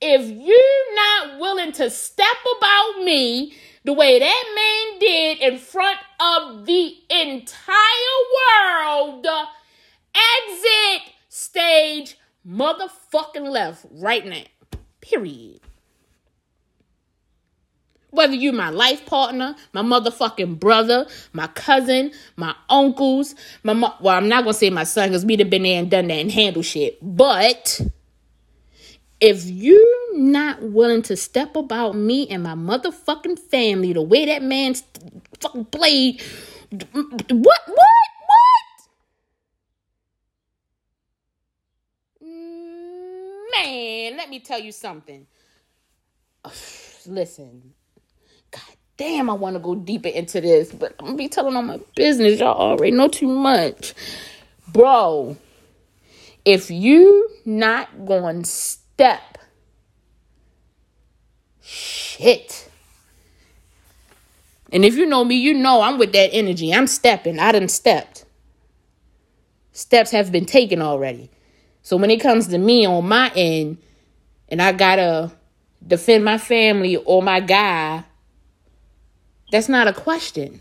If 0.00 0.26
you 0.26 0.94
not 0.94 1.38
willing 1.38 1.72
to 1.72 1.90
step 1.90 2.26
about 2.56 3.04
me 3.04 3.52
the 3.84 3.92
way 3.92 4.18
that 4.18 4.44
man 4.54 4.98
did 5.00 5.38
in 5.38 5.58
front 5.58 5.98
of 6.18 6.64
the 6.64 6.94
entire 7.10 8.16
world, 8.38 9.26
exit 10.14 11.12
stage 11.30 12.18
motherfucking 12.46 13.48
left 13.48 13.86
right 13.92 14.26
now. 14.26 14.42
Period. 15.00 15.60
Whether 18.10 18.34
you 18.34 18.52
my 18.52 18.70
life 18.70 19.06
partner, 19.06 19.54
my 19.72 19.82
motherfucking 19.82 20.58
brother, 20.58 21.06
my 21.32 21.46
cousin, 21.46 22.10
my 22.36 22.54
uncles, 22.68 23.36
my 23.62 23.72
mo- 23.72 23.94
well, 24.00 24.16
I'm 24.16 24.28
not 24.28 24.42
gonna 24.42 24.52
say 24.54 24.68
my 24.68 24.82
son 24.84 25.08
because 25.08 25.24
we'd 25.24 25.38
have 25.38 25.48
been 25.48 25.62
there 25.62 25.78
and 25.78 25.88
done 25.90 26.08
that 26.08 26.14
and 26.14 26.32
handle 26.32 26.62
shit. 26.62 26.98
But 27.00 27.80
if 29.20 29.44
you're 29.44 30.18
not 30.18 30.60
willing 30.60 31.02
to 31.02 31.16
step 31.16 31.54
about 31.54 31.94
me 31.94 32.26
and 32.28 32.42
my 32.42 32.54
motherfucking 32.54 33.38
family 33.38 33.92
the 33.92 34.02
way 34.02 34.26
that 34.26 34.42
man 34.42 34.74
fucking 35.38 35.66
played, 35.66 36.20
what, 36.90 37.62
what? 37.68 37.99
Man, 43.56 44.16
let 44.16 44.28
me 44.30 44.40
tell 44.40 44.60
you 44.60 44.72
something. 44.72 45.26
Listen, 47.06 47.74
God 48.50 48.76
damn, 48.96 49.30
I 49.30 49.34
want 49.34 49.54
to 49.54 49.60
go 49.60 49.74
deeper 49.74 50.08
into 50.08 50.40
this, 50.40 50.72
but 50.72 50.94
I'm 50.98 51.06
gonna 51.06 51.18
be 51.18 51.28
telling 51.28 51.56
all 51.56 51.62
my 51.62 51.80
business. 51.94 52.40
Y'all 52.40 52.56
already 52.56 52.92
know 52.92 53.08
too 53.08 53.28
much. 53.28 53.94
Bro, 54.68 55.36
if 56.44 56.70
you 56.70 57.28
not 57.44 58.06
going 58.06 58.44
step, 58.44 59.38
shit. 61.62 62.68
And 64.72 64.84
if 64.84 64.96
you 64.96 65.06
know 65.06 65.24
me, 65.24 65.36
you 65.36 65.54
know 65.54 65.80
I'm 65.80 65.98
with 65.98 66.12
that 66.12 66.30
energy. 66.32 66.72
I'm 66.72 66.86
stepping. 66.86 67.38
I 67.38 67.52
done 67.52 67.68
stepped. 67.68 68.24
Steps 69.72 70.10
have 70.12 70.30
been 70.30 70.46
taken 70.46 70.82
already. 70.82 71.30
So 71.82 71.96
when 71.96 72.10
it 72.10 72.20
comes 72.20 72.48
to 72.48 72.58
me 72.58 72.86
on 72.86 73.08
my 73.08 73.32
end, 73.34 73.78
and 74.48 74.60
I 74.60 74.72
gotta 74.72 75.32
defend 75.86 76.24
my 76.24 76.38
family 76.38 76.96
or 76.96 77.22
my 77.22 77.40
guy, 77.40 78.04
that's 79.50 79.68
not 79.68 79.88
a 79.88 79.92
question. 79.92 80.60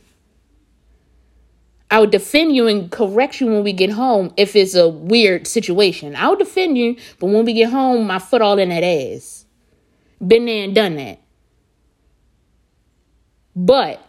I 1.92 2.00
would 2.00 2.12
defend 2.12 2.56
you 2.56 2.68
and 2.68 2.92
correct 2.92 3.42
you 3.42 3.48
when 3.48 3.64
we 3.64 3.74
get 3.74 3.90
home 3.90 4.32
if 4.38 4.56
it's 4.56 4.76
a 4.76 4.88
weird 4.88 5.48
situation. 5.48 6.16
I'll 6.16 6.36
defend 6.36 6.78
you, 6.78 6.98
but 7.20 7.28
when 7.28 7.46
we 7.46 7.54
get 7.54 7.72
home, 7.72 8.06
my 8.06 8.20
foot 8.20 8.42
all 8.42 8.60
in 8.60 8.70
that 8.70 8.84
ass. 8.84 9.46
Been 10.26 10.46
there 10.46 10.64
and 10.66 10.76
done 10.76 10.96
that. 10.98 11.20
But, 13.56 14.06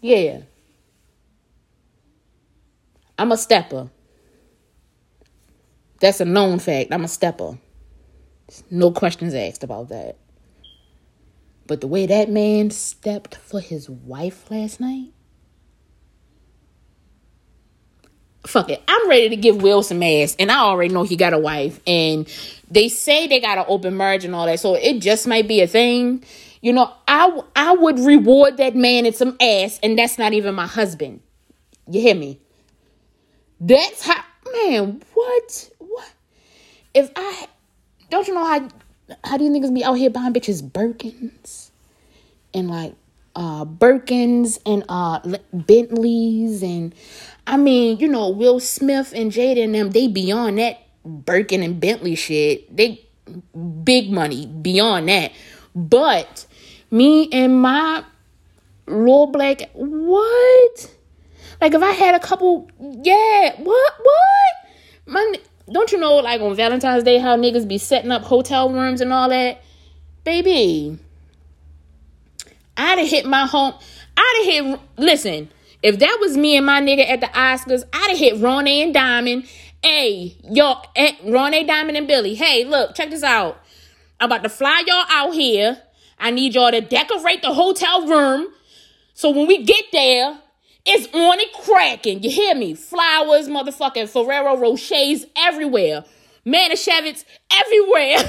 yeah, 0.00 0.40
I'm 3.18 3.32
a 3.32 3.36
stepper. 3.36 3.90
That's 6.00 6.20
a 6.20 6.24
known 6.24 6.58
fact. 6.58 6.92
I'm 6.92 7.04
a 7.04 7.08
stepper. 7.08 7.58
No 8.70 8.90
questions 8.90 9.34
asked 9.34 9.62
about 9.62 9.90
that. 9.90 10.16
But 11.66 11.80
the 11.80 11.86
way 11.86 12.06
that 12.06 12.28
man 12.28 12.70
stepped 12.70 13.36
for 13.36 13.60
his 13.60 13.88
wife 13.88 14.50
last 14.50 14.80
night, 14.80 15.12
fuck 18.44 18.70
it. 18.70 18.82
I'm 18.88 19.08
ready 19.08 19.28
to 19.28 19.36
give 19.36 19.62
Will 19.62 19.82
some 19.84 20.02
ass, 20.02 20.34
and 20.38 20.50
I 20.50 20.58
already 20.58 20.92
know 20.92 21.04
he 21.04 21.14
got 21.14 21.32
a 21.32 21.38
wife, 21.38 21.80
and 21.86 22.26
they 22.68 22.88
say 22.88 23.28
they 23.28 23.40
got 23.40 23.58
an 23.58 23.66
open 23.68 23.96
marriage 23.96 24.24
and 24.24 24.34
all 24.34 24.46
that, 24.46 24.58
so 24.58 24.74
it 24.74 24.98
just 24.98 25.28
might 25.28 25.46
be 25.46 25.60
a 25.60 25.68
thing. 25.68 26.24
You 26.60 26.72
know, 26.72 26.92
I 27.06 27.40
I 27.54 27.72
would 27.74 28.00
reward 28.00 28.56
that 28.56 28.74
man 28.74 29.06
in 29.06 29.12
some 29.12 29.36
ass, 29.40 29.78
and 29.82 29.96
that's 29.96 30.18
not 30.18 30.32
even 30.32 30.54
my 30.54 30.66
husband. 30.66 31.20
You 31.88 32.00
hear 32.00 32.14
me? 32.16 32.40
That's 33.60 34.02
how 34.02 34.24
man. 34.52 35.02
What 35.14 35.70
if 36.94 37.10
I 37.16 37.48
don't 38.10 38.26
you 38.26 38.34
know 38.34 38.44
how 38.44 38.68
how 39.24 39.36
do 39.36 39.44
you 39.44 39.50
niggas 39.50 39.74
be 39.74 39.84
out 39.84 39.94
here 39.94 40.10
buying 40.10 40.32
bitches 40.32 40.62
Birkins 40.62 41.70
and 42.54 42.68
like 42.68 42.94
uh 43.34 43.64
Birkins 43.64 44.58
and 44.66 44.84
uh 44.88 45.20
Bentleys 45.52 46.62
and 46.62 46.94
I 47.46 47.56
mean, 47.56 47.98
you 47.98 48.06
know, 48.06 48.28
Will 48.28 48.60
Smith 48.60 49.12
and 49.14 49.32
Jada 49.32 49.64
and 49.64 49.74
them, 49.74 49.90
they 49.90 50.06
beyond 50.06 50.58
that 50.58 50.82
Birkin 51.04 51.62
and 51.62 51.80
Bentley 51.80 52.14
shit. 52.14 52.74
They 52.74 53.04
big 53.82 54.10
money 54.10 54.46
beyond 54.46 55.08
that. 55.08 55.32
But 55.74 56.46
me 56.90 57.28
and 57.32 57.60
my 57.60 58.04
little 58.86 59.26
black 59.26 59.70
what? 59.72 60.94
Like 61.60 61.74
if 61.74 61.82
I 61.82 61.90
had 61.90 62.14
a 62.14 62.20
couple, 62.20 62.70
yeah, 62.78 63.54
what, 63.56 63.94
what? 64.02 64.54
My, 65.06 65.34
don't 65.72 65.92
you 65.92 65.98
know, 65.98 66.16
like 66.16 66.40
on 66.40 66.54
Valentine's 66.56 67.04
Day, 67.04 67.18
how 67.18 67.36
niggas 67.36 67.66
be 67.66 67.78
setting 67.78 68.10
up 68.10 68.22
hotel 68.22 68.70
rooms 68.70 69.00
and 69.00 69.12
all 69.12 69.28
that, 69.28 69.62
baby. 70.24 70.98
I'd 72.76 72.98
have 72.98 73.08
hit 73.08 73.26
my 73.26 73.46
home. 73.46 73.74
I'd 74.16 74.42
have 74.44 74.66
hit. 74.66 74.80
Listen, 74.96 75.48
if 75.82 75.98
that 75.98 76.18
was 76.20 76.36
me 76.36 76.56
and 76.56 76.66
my 76.66 76.80
nigga 76.80 77.08
at 77.08 77.20
the 77.20 77.26
Oscars, 77.28 77.84
I'd 77.92 78.10
have 78.10 78.18
hit 78.18 78.40
Ronnie 78.40 78.82
and 78.82 78.92
Diamond. 78.92 79.46
Hey, 79.82 80.36
yo, 80.42 80.82
eh, 80.94 81.12
hey, 81.12 81.30
Ronnie, 81.30 81.64
Diamond, 81.64 81.96
and 81.96 82.06
Billy. 82.06 82.34
Hey, 82.34 82.64
look, 82.64 82.94
check 82.94 83.10
this 83.10 83.22
out. 83.22 83.62
I'm 84.18 84.26
about 84.26 84.42
to 84.42 84.50
fly 84.50 84.82
y'all 84.86 85.06
out 85.08 85.34
here. 85.34 85.80
I 86.18 86.30
need 86.30 86.54
y'all 86.54 86.70
to 86.70 86.82
decorate 86.82 87.40
the 87.40 87.54
hotel 87.54 88.06
room. 88.06 88.48
So 89.14 89.30
when 89.30 89.46
we 89.46 89.64
get 89.64 89.84
there, 89.92 90.38
it's 90.86 91.06
on 91.14 91.38
it 91.38 91.52
cracking. 91.52 92.22
You 92.22 92.30
hear 92.30 92.54
me? 92.54 92.74
Flowers, 92.74 93.48
motherfucking 93.48 94.08
Ferrero 94.08 94.56
Rochers 94.56 95.26
everywhere. 95.36 96.04
Manischewitz 96.46 97.24
everywhere. 97.52 98.16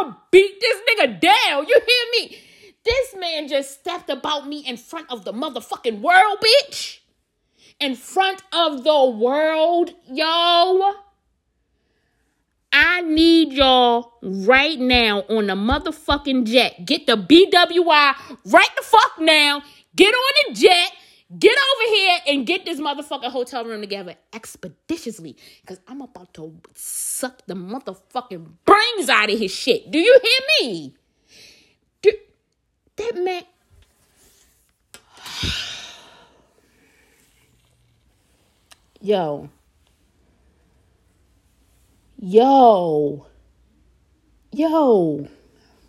I'ma 0.00 0.14
beat 0.30 0.60
this 0.60 0.80
nigga 0.90 1.20
down. 1.20 1.66
You 1.66 1.80
hear 1.86 2.06
me? 2.20 2.38
This 2.84 3.14
man 3.18 3.48
just 3.48 3.80
stepped 3.80 4.10
about 4.10 4.46
me 4.46 4.58
in 4.66 4.76
front 4.76 5.10
of 5.10 5.24
the 5.24 5.32
motherfucking 5.32 6.00
world, 6.00 6.38
bitch. 6.44 6.98
In 7.80 7.96
front 7.96 8.42
of 8.52 8.84
the 8.84 9.04
world, 9.06 9.94
yo. 10.06 10.94
I 12.76 13.02
need 13.02 13.52
y'all 13.52 14.14
right 14.20 14.78
now 14.78 15.20
on 15.30 15.46
the 15.46 15.54
motherfucking 15.54 16.44
jet. 16.44 16.84
Get 16.84 17.06
the 17.06 17.16
BWI 17.16 18.14
right 18.46 18.68
the 18.76 18.82
fuck 18.82 19.12
now. 19.20 19.62
Get 19.96 20.14
on 20.14 20.32
the 20.54 20.60
jet. 20.60 20.92
Get 21.38 21.56
over 21.58 21.94
here 21.96 22.18
and 22.28 22.46
get 22.46 22.64
this 22.66 22.78
motherfucking 22.80 23.30
hotel 23.30 23.64
room 23.64 23.80
together 23.82 24.14
expeditiously. 24.34 25.36
Because 25.62 25.80
I'm 25.88 26.00
about 26.02 26.32
to 26.34 26.54
suck 26.74 27.42
the 27.46 27.54
motherfucking 27.54 28.46
brains 28.64 29.08
out 29.10 29.30
of 29.32 29.38
his 29.38 29.50
shit. 29.52 29.90
Do 29.90 29.98
you 29.98 30.18
hear 30.22 30.70
me? 30.70 30.94
Do, 32.02 32.12
that 32.96 33.12
man. 33.16 33.42
Yo. 39.00 39.48
Yo. 42.18 43.26
Yo. 44.52 45.28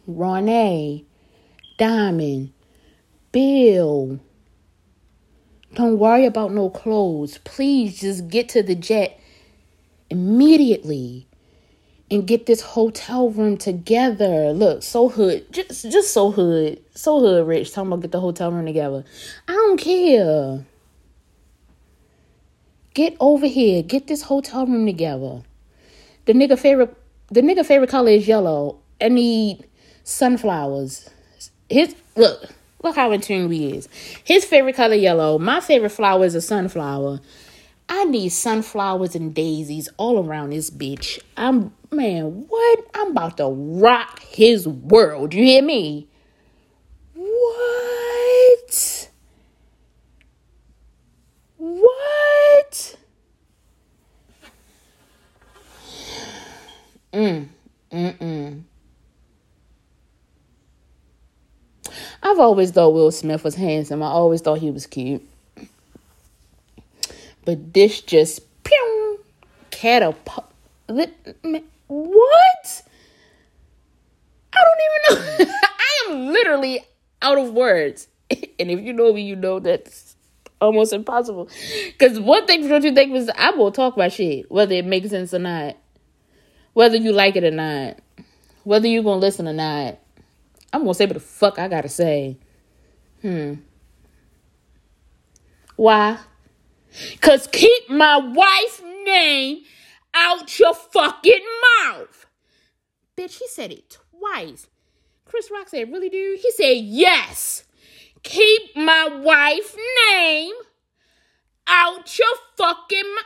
Ronnie. 0.07 1.05
Diamond. 1.77 2.53
Bill. 3.35 4.21
Don't 5.73 5.99
worry 5.99 6.25
about 6.25 6.53
no 6.53 6.69
clothes. 6.69 7.39
Please 7.39 7.99
just 7.99 8.29
get 8.29 8.47
to 8.47 8.63
the 8.63 8.75
jet 8.75 9.19
immediately 10.09 11.27
and 12.09 12.25
get 12.25 12.45
this 12.45 12.61
hotel 12.61 13.29
room 13.29 13.57
together. 13.57 14.53
Look, 14.53 14.83
so 14.83 15.09
hood. 15.09 15.51
Just 15.51 15.91
just 15.91 16.13
so 16.13 16.31
hood. 16.31 16.81
So 16.95 17.19
hood 17.19 17.45
rich. 17.45 17.73
Talking 17.73 17.91
about 17.91 18.03
get 18.03 18.13
the 18.13 18.21
hotel 18.21 18.53
room 18.53 18.65
together. 18.65 19.03
I 19.49 19.51
don't 19.51 19.81
care. 19.81 20.65
Get 22.93 23.17
over 23.19 23.47
here. 23.47 23.83
Get 23.83 24.07
this 24.07 24.21
hotel 24.21 24.65
room 24.65 24.85
together. 24.85 25.41
The 26.23 26.31
nigga 26.31 26.57
favorite 26.57 26.95
the 27.27 27.41
nigga 27.41 27.65
favorite 27.65 27.89
color 27.89 28.11
is 28.11 28.29
yellow. 28.29 28.79
I 29.01 29.09
need 29.09 29.67
sunflowers. 30.05 31.09
His 31.69 31.93
look, 32.15 32.49
look 32.85 32.95
how 32.95 33.11
in 33.11 33.19
tune 33.19 33.49
we 33.49 33.65
is. 33.65 33.89
His 34.23 34.45
favorite 34.45 34.75
color 34.75 34.95
yellow. 34.95 35.37
My 35.37 35.59
favorite 35.59 35.89
flower 35.89 36.23
is 36.23 36.35
a 36.35 36.41
sunflower. 36.41 37.19
I 37.89 38.05
need 38.05 38.29
sunflowers 38.29 39.15
and 39.15 39.33
daisies 39.33 39.89
all 39.97 40.25
around 40.25 40.51
this 40.51 40.69
bitch. 40.69 41.19
I'm 41.35 41.73
man, 41.91 42.45
what? 42.47 42.79
I'm 42.93 43.11
about 43.11 43.37
to 43.37 43.47
rock 43.47 44.21
his 44.21 44.67
world. 44.67 45.33
You 45.33 45.43
hear 45.43 45.63
me? 45.63 46.07
What? 47.13 47.49
What? 51.57 52.97
Mm, 57.13 57.47
mm-mm. 57.91 58.63
I've 62.21 62.34
always 62.45 62.71
thought 62.71 62.93
Will 62.93 63.11
Smith 63.11 63.43
was 63.43 63.55
handsome. 63.55 64.01
I 64.01 64.07
always 64.07 64.41
thought 64.41 64.59
he 64.59 64.71
was 64.71 64.87
cute. 64.87 65.21
But 67.43 67.73
this 67.73 68.01
just 68.01 68.41
pew, 68.63 69.19
catapult. 69.69 70.51
What? 70.87 72.81
I 74.53 74.63
don't 74.63 75.17
even 75.17 75.45
know. 75.47 75.53
I 75.63 76.09
am 76.09 76.27
literally 76.27 76.79
out 77.21 77.37
of 77.37 77.51
words. 77.51 78.07
And 78.57 78.71
if 78.71 78.79
you 78.79 78.93
know 78.93 79.11
me, 79.11 79.21
you 79.21 79.35
know 79.35 79.59
that's 79.59 80.15
almost 80.61 80.93
impossible. 80.93 81.49
Because 81.87 82.19
one 82.19 82.47
thing 82.47 82.65
for 82.67 82.77
you 82.77 82.95
think 82.95 83.13
is 83.13 83.29
I 83.35 83.51
will 83.51 83.69
talk 83.71 83.95
about 83.95 84.13
shit, 84.13 84.49
whether 84.49 84.73
it 84.73 84.85
makes 84.85 85.09
sense 85.09 85.33
or 85.33 85.39
not 85.39 85.75
whether 86.75 86.97
you 86.97 87.13
like 87.13 87.37
it 87.37 87.43
or 87.45 87.51
not, 87.51 87.97
whether 88.65 88.85
you're 88.85 89.01
gonna 89.01 89.21
listen 89.21 89.47
or 89.47 89.53
not. 89.53 89.97
I'm 90.75 90.81
gonna 90.81 90.93
say 90.93 91.05
what 91.05 91.13
the 91.13 91.21
fuck 91.21 91.57
I 91.57 91.69
gotta 91.69 91.87
say. 91.87 92.37
Hmm. 93.21 93.53
Why? 95.77 96.17
Cause 97.21 97.47
keep 97.47 97.89
my 97.89 98.17
wife's 98.17 98.81
name 99.05 99.63
out 100.13 100.59
your 100.59 100.73
fucking 100.73 101.45
mouth. 101.85 102.25
Bitch, 103.17 103.39
he 103.39 103.47
said 103.47 103.71
it 103.71 103.97
twice. 104.19 104.67
Chris 105.23 105.49
Rock 105.49 105.69
said, 105.69 105.89
really, 105.93 106.09
dude? 106.09 106.39
He 106.39 106.51
said, 106.51 106.75
yes. 106.77 107.63
Keep 108.23 108.75
my 108.75 109.07
wife's 109.23 109.77
name 110.11 110.55
out 111.67 112.19
your 112.19 112.27
fucking 112.57 113.15
mouth. 113.15 113.23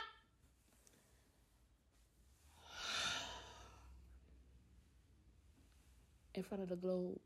in 6.34 6.44
front 6.44 6.62
of 6.62 6.68
the 6.68 6.76
globe. 6.76 7.18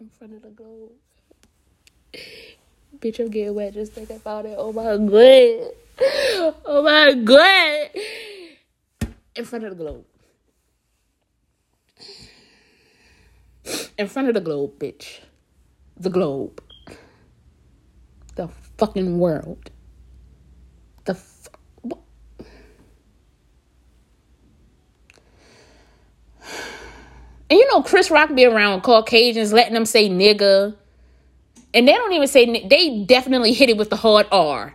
In 0.00 0.08
front 0.08 0.34
of 0.34 0.42
the 0.42 0.48
globe. 0.48 0.92
Bitch, 2.98 3.20
I'm 3.20 3.30
getting 3.30 3.54
wet 3.54 3.74
just 3.74 3.92
thinking 3.92 4.16
about 4.16 4.46
it. 4.46 4.54
Oh 4.58 4.72
my 4.72 4.96
god. 4.96 5.72
Oh 6.64 6.82
my 6.82 7.12
god. 7.14 7.90
In 9.36 9.44
front 9.44 9.64
of 9.66 9.76
the 9.76 9.84
globe. 9.84 10.04
In 13.98 14.08
front 14.08 14.28
of 14.28 14.34
the 14.34 14.40
globe, 14.40 14.78
bitch. 14.78 15.20
The 15.98 16.10
globe. 16.10 16.62
The 18.36 18.48
fucking 18.78 19.18
world. 19.18 19.70
The 21.04 21.14
And 27.50 27.58
you 27.58 27.66
know, 27.72 27.82
Chris 27.82 28.10
Rock 28.10 28.32
be 28.34 28.46
around 28.46 28.82
Caucasians, 28.82 29.52
letting 29.52 29.74
them 29.74 29.84
say 29.84 30.08
nigga. 30.08 30.76
And 31.74 31.86
they 31.86 31.92
don't 31.92 32.12
even 32.12 32.28
say, 32.28 32.66
they 32.66 33.04
definitely 33.04 33.52
hit 33.52 33.68
it 33.68 33.76
with 33.76 33.90
the 33.90 33.96
hard 33.96 34.28
R. 34.30 34.74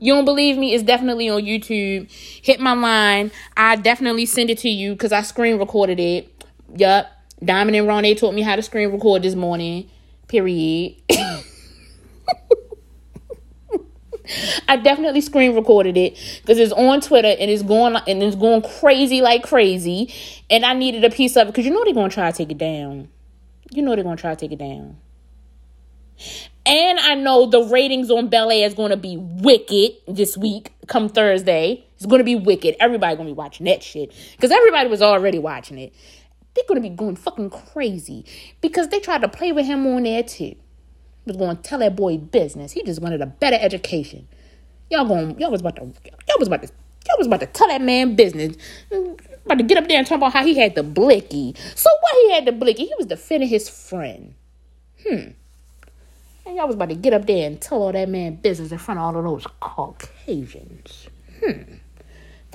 You 0.00 0.14
don't 0.14 0.24
believe 0.24 0.56
me? 0.56 0.74
It's 0.74 0.82
definitely 0.82 1.28
on 1.28 1.42
YouTube. 1.42 2.10
Hit 2.10 2.58
my 2.58 2.72
line. 2.72 3.30
I 3.56 3.76
definitely 3.76 4.26
send 4.26 4.50
it 4.50 4.58
to 4.58 4.68
you 4.68 4.92
because 4.92 5.12
I 5.12 5.22
screen 5.22 5.58
recorded 5.58 6.00
it. 6.00 6.44
Yup. 6.76 7.06
Diamond 7.44 7.76
and 7.76 7.86
Ronnie 7.86 8.14
taught 8.14 8.34
me 8.34 8.42
how 8.42 8.56
to 8.56 8.62
screen 8.62 8.90
record 8.90 9.22
this 9.22 9.34
morning. 9.34 9.88
Period. 10.26 10.96
I 14.68 14.76
definitely 14.76 15.20
screen 15.20 15.54
recorded 15.54 15.96
it 15.96 16.16
because 16.40 16.58
it's 16.58 16.72
on 16.72 17.00
Twitter 17.00 17.28
and 17.28 17.50
it's 17.50 17.62
going 17.62 17.96
and 17.96 18.22
it's 18.22 18.36
going 18.36 18.62
crazy 18.62 19.20
like 19.22 19.42
crazy. 19.42 20.12
And 20.48 20.64
I 20.64 20.74
needed 20.74 21.04
a 21.04 21.10
piece 21.10 21.36
of 21.36 21.48
it 21.48 21.50
because 21.50 21.64
you 21.64 21.72
know 21.72 21.84
they're 21.84 21.94
gonna 21.94 22.08
try 22.08 22.30
to 22.30 22.36
take 22.36 22.50
it 22.50 22.58
down. 22.58 23.08
You 23.70 23.82
know 23.82 23.94
they're 23.94 24.04
gonna 24.04 24.16
try 24.16 24.34
to 24.34 24.40
take 24.40 24.52
it 24.52 24.58
down. 24.58 24.96
And 26.66 26.98
I 27.00 27.14
know 27.14 27.46
the 27.46 27.62
ratings 27.62 28.10
on 28.10 28.28
Bel 28.28 28.50
Air 28.50 28.66
is 28.66 28.74
gonna 28.74 28.96
be 28.96 29.16
wicked 29.16 29.92
this 30.06 30.36
week, 30.36 30.72
come 30.86 31.08
Thursday. 31.08 31.84
It's 31.96 32.06
gonna 32.06 32.24
be 32.24 32.36
wicked. 32.36 32.76
Everybody 32.80 33.16
gonna 33.16 33.30
be 33.30 33.34
watching 33.34 33.66
that 33.66 33.82
shit. 33.82 34.12
Because 34.32 34.50
everybody 34.50 34.88
was 34.88 35.02
already 35.02 35.38
watching 35.38 35.78
it. 35.78 35.92
they're 36.54 36.64
gonna 36.68 36.80
be 36.80 36.90
going 36.90 37.16
fucking 37.16 37.50
crazy 37.50 38.24
because 38.60 38.88
they 38.88 39.00
tried 39.00 39.22
to 39.22 39.28
play 39.28 39.52
with 39.52 39.66
him 39.66 39.86
on 39.86 40.02
there 40.02 40.22
too. 40.22 40.54
Was 41.30 41.36
going 41.36 41.56
to 41.56 41.62
tell 41.62 41.78
that 41.78 41.94
boy 41.94 42.16
business. 42.16 42.72
He 42.72 42.82
just 42.82 43.00
wanted 43.00 43.20
a 43.20 43.26
better 43.26 43.56
education. 43.60 44.26
Y'all 44.90 45.04
going 45.04 45.38
y'all 45.38 45.52
was 45.52 45.60
about 45.60 45.76
to 45.76 45.82
y'all 45.82 46.38
was 46.40 46.48
about 46.48 46.62
to 46.62 46.68
y'all 47.06 47.18
was 47.18 47.28
about 47.28 47.38
to 47.38 47.46
tell 47.46 47.68
that 47.68 47.80
man 47.80 48.16
business. 48.16 48.56
About 49.46 49.58
to 49.58 49.62
get 49.62 49.78
up 49.78 49.86
there 49.86 49.98
and 49.98 50.04
talk 50.04 50.16
about 50.16 50.32
how 50.32 50.44
he 50.44 50.58
had 50.58 50.74
the 50.74 50.82
blicky. 50.82 51.54
So 51.76 51.88
what 52.00 52.14
he 52.14 52.32
had 52.32 52.46
the 52.46 52.52
blicky? 52.52 52.86
He 52.86 52.94
was 52.98 53.06
defending 53.06 53.48
his 53.48 53.68
friend. 53.68 54.34
Hmm. 55.06 55.30
And 56.44 56.56
y'all 56.56 56.66
was 56.66 56.74
about 56.74 56.88
to 56.88 56.96
get 56.96 57.12
up 57.12 57.26
there 57.26 57.46
and 57.46 57.60
tell 57.60 57.80
all 57.80 57.92
that 57.92 58.08
man 58.08 58.34
business 58.34 58.72
in 58.72 58.78
front 58.78 58.98
of 58.98 59.06
all 59.06 59.16
of 59.16 59.22
those 59.22 59.46
Caucasians. 59.60 61.06
Hmm. 61.38 61.74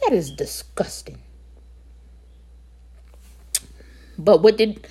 That 0.02 0.12
is 0.12 0.32
disgusting. 0.32 1.20
But 4.18 4.42
what 4.42 4.58
did 4.58 4.86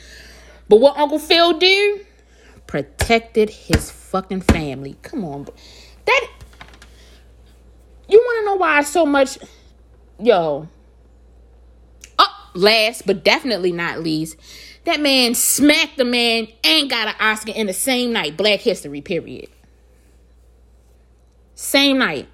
but 0.71 0.77
what 0.81 0.97
Uncle 0.97 1.19
Phil 1.19 1.59
do? 1.59 2.01
Protected 2.75 3.51
his 3.51 3.89
fucking 3.89 4.41
family. 4.41 4.97
Come 5.03 5.25
on. 5.25 5.47
That 6.07 6.29
you 8.09 8.19
want 8.19 8.41
to 8.41 8.45
know 8.47 8.57
why 8.57 8.83
so 8.83 9.07
much 9.07 9.39
yo. 10.19 10.67
Oh, 12.19 12.51
last 12.55 13.07
but 13.07 13.23
definitely 13.23 13.71
not 13.71 14.01
least, 14.01 14.37
that 14.87 14.99
man 14.99 15.37
smacked 15.37 15.99
the 15.99 16.05
man 16.05 16.49
and 16.65 16.91
got 16.91 17.07
an 17.07 17.15
Oscar 17.21 17.53
in 17.53 17.69
the 17.69 17.73
same 17.73 18.13
night, 18.13 18.37
Black 18.37 18.59
History, 18.59 19.01
period. 19.01 19.51
Same 21.55 21.99
night. 21.99 22.27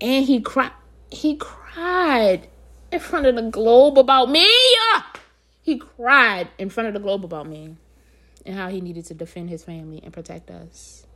And 0.00 0.24
he 0.24 0.40
cried 0.40 0.72
he 1.12 1.36
cried 1.36 2.48
in 2.90 2.98
front 2.98 3.26
of 3.26 3.36
the 3.36 3.42
globe 3.52 3.98
about 3.98 4.32
me. 4.32 4.50
He 5.62 5.78
cried 5.78 6.48
in 6.58 6.70
front 6.70 6.88
of 6.88 6.94
the 6.94 6.98
globe 6.98 7.24
about 7.24 7.46
me 7.46 7.76
and 8.46 8.56
how 8.56 8.68
he 8.68 8.80
needed 8.80 9.04
to 9.06 9.14
defend 9.14 9.50
his 9.50 9.64
family 9.64 10.00
and 10.02 10.12
protect 10.12 10.50
us. 10.50 11.06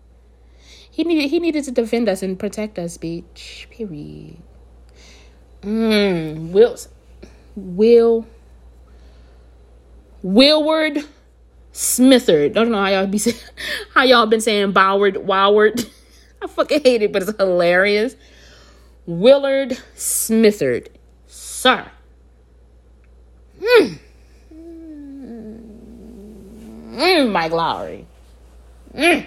He 0.91 1.05
needed 1.05 1.31
he 1.31 1.39
needed 1.39 1.65
to 1.65 1.71
defend 1.71 2.09
us 2.09 2.23
and 2.23 2.39
protect 2.39 2.79
us, 2.79 2.99
bitch. 2.99 3.71
Period. 3.71 4.39
Mm, 5.63 6.51
Will 6.51 6.77
Will 7.57 8.27
Willward 10.23 11.05
Smithard. 11.73 12.55
Don't 12.55 12.71
know 12.71 12.83
how 12.83 12.89
y'all 12.89 13.07
be 13.07 13.19
saying 13.19 13.37
how 13.95 14.03
y'all 14.03 14.27
been 14.27 14.41
saying 14.41 14.73
Boward 14.73 15.15
Woward. 15.15 15.89
I 16.43 16.47
fucking 16.47 16.83
hate 16.83 17.03
it, 17.03 17.13
but 17.13 17.23
it's 17.23 17.37
hilarious. 17.39 18.17
Willard 19.07 19.79
Smithard. 19.95 20.89
Sir. 21.27 21.91
Mm. 23.61 23.99
Mm, 26.91 27.31
Mike 27.31 27.53
Lowrey. 27.53 28.05
Mm. 28.95 29.27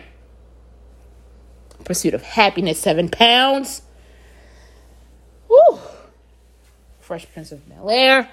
Pursuit 1.85 2.13
of 2.13 2.21
Happiness, 2.21 2.79
seven 2.79 3.09
pounds. 3.09 3.81
Woo. 5.49 5.79
Fresh 6.99 7.31
Prince 7.31 7.51
of 7.51 7.67
Bel 7.69 7.89
Air. 7.89 8.29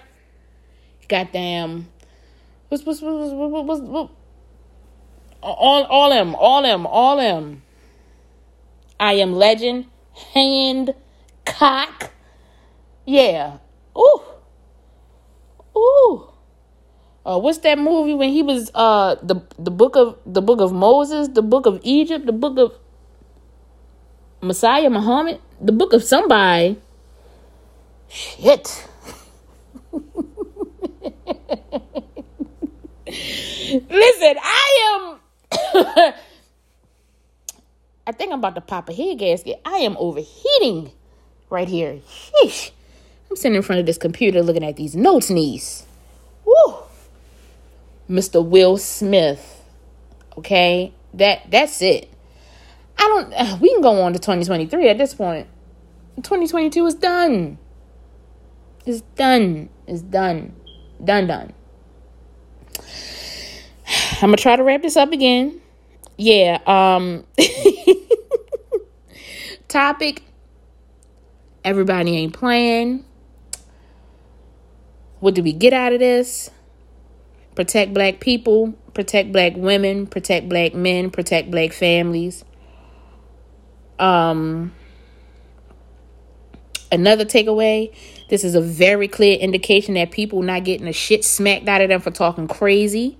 Goddamn. 1.08 1.88
What's, 2.68 2.84
what's, 2.84 3.00
what's, 3.00 3.32
what's, 3.32 3.68
what's, 3.68 3.80
what? 3.82 4.10
All, 5.42 5.84
all 5.84 6.10
them, 6.10 6.34
all 6.34 6.62
them, 6.62 6.86
all 6.86 7.16
them. 7.16 7.62
I 8.98 9.14
am 9.14 9.32
legend. 9.32 9.86
Hand 10.34 10.94
cock. 11.46 12.10
Yeah. 13.06 13.58
Ooh. 13.96 14.22
Ooh. 15.76 16.29
Uh, 17.24 17.38
what's 17.38 17.58
that 17.58 17.78
movie 17.78 18.14
when 18.14 18.30
he 18.30 18.42
was 18.42 18.70
uh 18.74 19.14
the 19.22 19.42
the 19.58 19.70
book 19.70 19.94
of 19.94 20.16
the 20.24 20.40
book 20.40 20.60
of 20.60 20.72
Moses, 20.72 21.28
the 21.28 21.42
book 21.42 21.66
of 21.66 21.78
Egypt, 21.82 22.24
the 22.26 22.32
book 22.32 22.58
of 22.58 22.72
Messiah 24.40 24.88
Muhammad, 24.88 25.38
the 25.60 25.72
book 25.72 25.92
of 25.92 26.02
somebody. 26.02 26.80
Shit. 28.08 28.88
Listen, 33.76 34.36
I 34.42 34.88
am 34.94 36.14
I 38.06 38.12
think 38.12 38.32
I'm 38.32 38.38
about 38.38 38.54
to 38.54 38.60
pop 38.60 38.88
a 38.88 38.94
head 38.94 39.18
gasket. 39.18 39.60
I 39.64 39.78
am 39.78 39.96
overheating 39.98 40.90
right 41.50 41.68
here. 41.68 42.00
Sheesh. 42.08 42.70
I'm 43.30 43.36
sitting 43.36 43.56
in 43.56 43.62
front 43.62 43.78
of 43.78 43.86
this 43.86 43.98
computer 43.98 44.42
looking 44.42 44.64
at 44.64 44.76
these 44.76 44.96
notes, 44.96 45.30
niece. 45.30 45.86
Woo. 46.44 46.89
Mr. 48.10 48.44
Will 48.44 48.76
Smith. 48.76 49.64
Okay? 50.36 50.92
That 51.14 51.50
that's 51.50 51.80
it. 51.80 52.12
I 52.98 53.26
don't 53.30 53.60
we 53.60 53.72
can 53.72 53.80
go 53.80 54.02
on 54.02 54.12
to 54.12 54.18
2023 54.18 54.88
at 54.88 54.98
this 54.98 55.14
point. 55.14 55.46
2022 56.16 56.86
is 56.86 56.94
done. 56.94 57.58
It's 58.84 59.00
done. 59.00 59.70
It's 59.86 60.02
done. 60.02 60.54
Done 61.02 61.26
done. 61.26 61.52
I'm 64.22 64.28
gonna 64.28 64.36
try 64.36 64.56
to 64.56 64.62
wrap 64.62 64.82
this 64.82 64.96
up 64.96 65.12
again 65.12 65.60
yeah, 66.20 66.58
um 66.66 67.24
topic 69.68 70.22
everybody 71.64 72.14
ain't 72.14 72.34
playing. 72.34 73.06
What 75.20 75.34
do 75.34 75.42
we 75.42 75.54
get 75.54 75.72
out 75.72 75.94
of 75.94 75.98
this? 75.98 76.50
Protect 77.54 77.92
black 77.92 78.20
people, 78.20 78.74
protect 78.94 79.32
black 79.32 79.54
women, 79.56 80.06
protect 80.06 80.48
black 80.48 80.74
men, 80.74 81.10
protect 81.10 81.50
black 81.50 81.72
families. 81.72 82.44
Um 83.98 84.72
another 86.92 87.24
takeaway, 87.24 87.94
this 88.28 88.44
is 88.44 88.54
a 88.54 88.60
very 88.60 89.08
clear 89.08 89.36
indication 89.38 89.94
that 89.94 90.10
people 90.10 90.42
not 90.42 90.64
getting 90.64 90.88
a 90.88 90.92
shit 90.92 91.24
smacked 91.24 91.68
out 91.68 91.80
of 91.80 91.88
them 91.88 92.00
for 92.00 92.10
talking 92.10 92.48
crazy. 92.48 93.18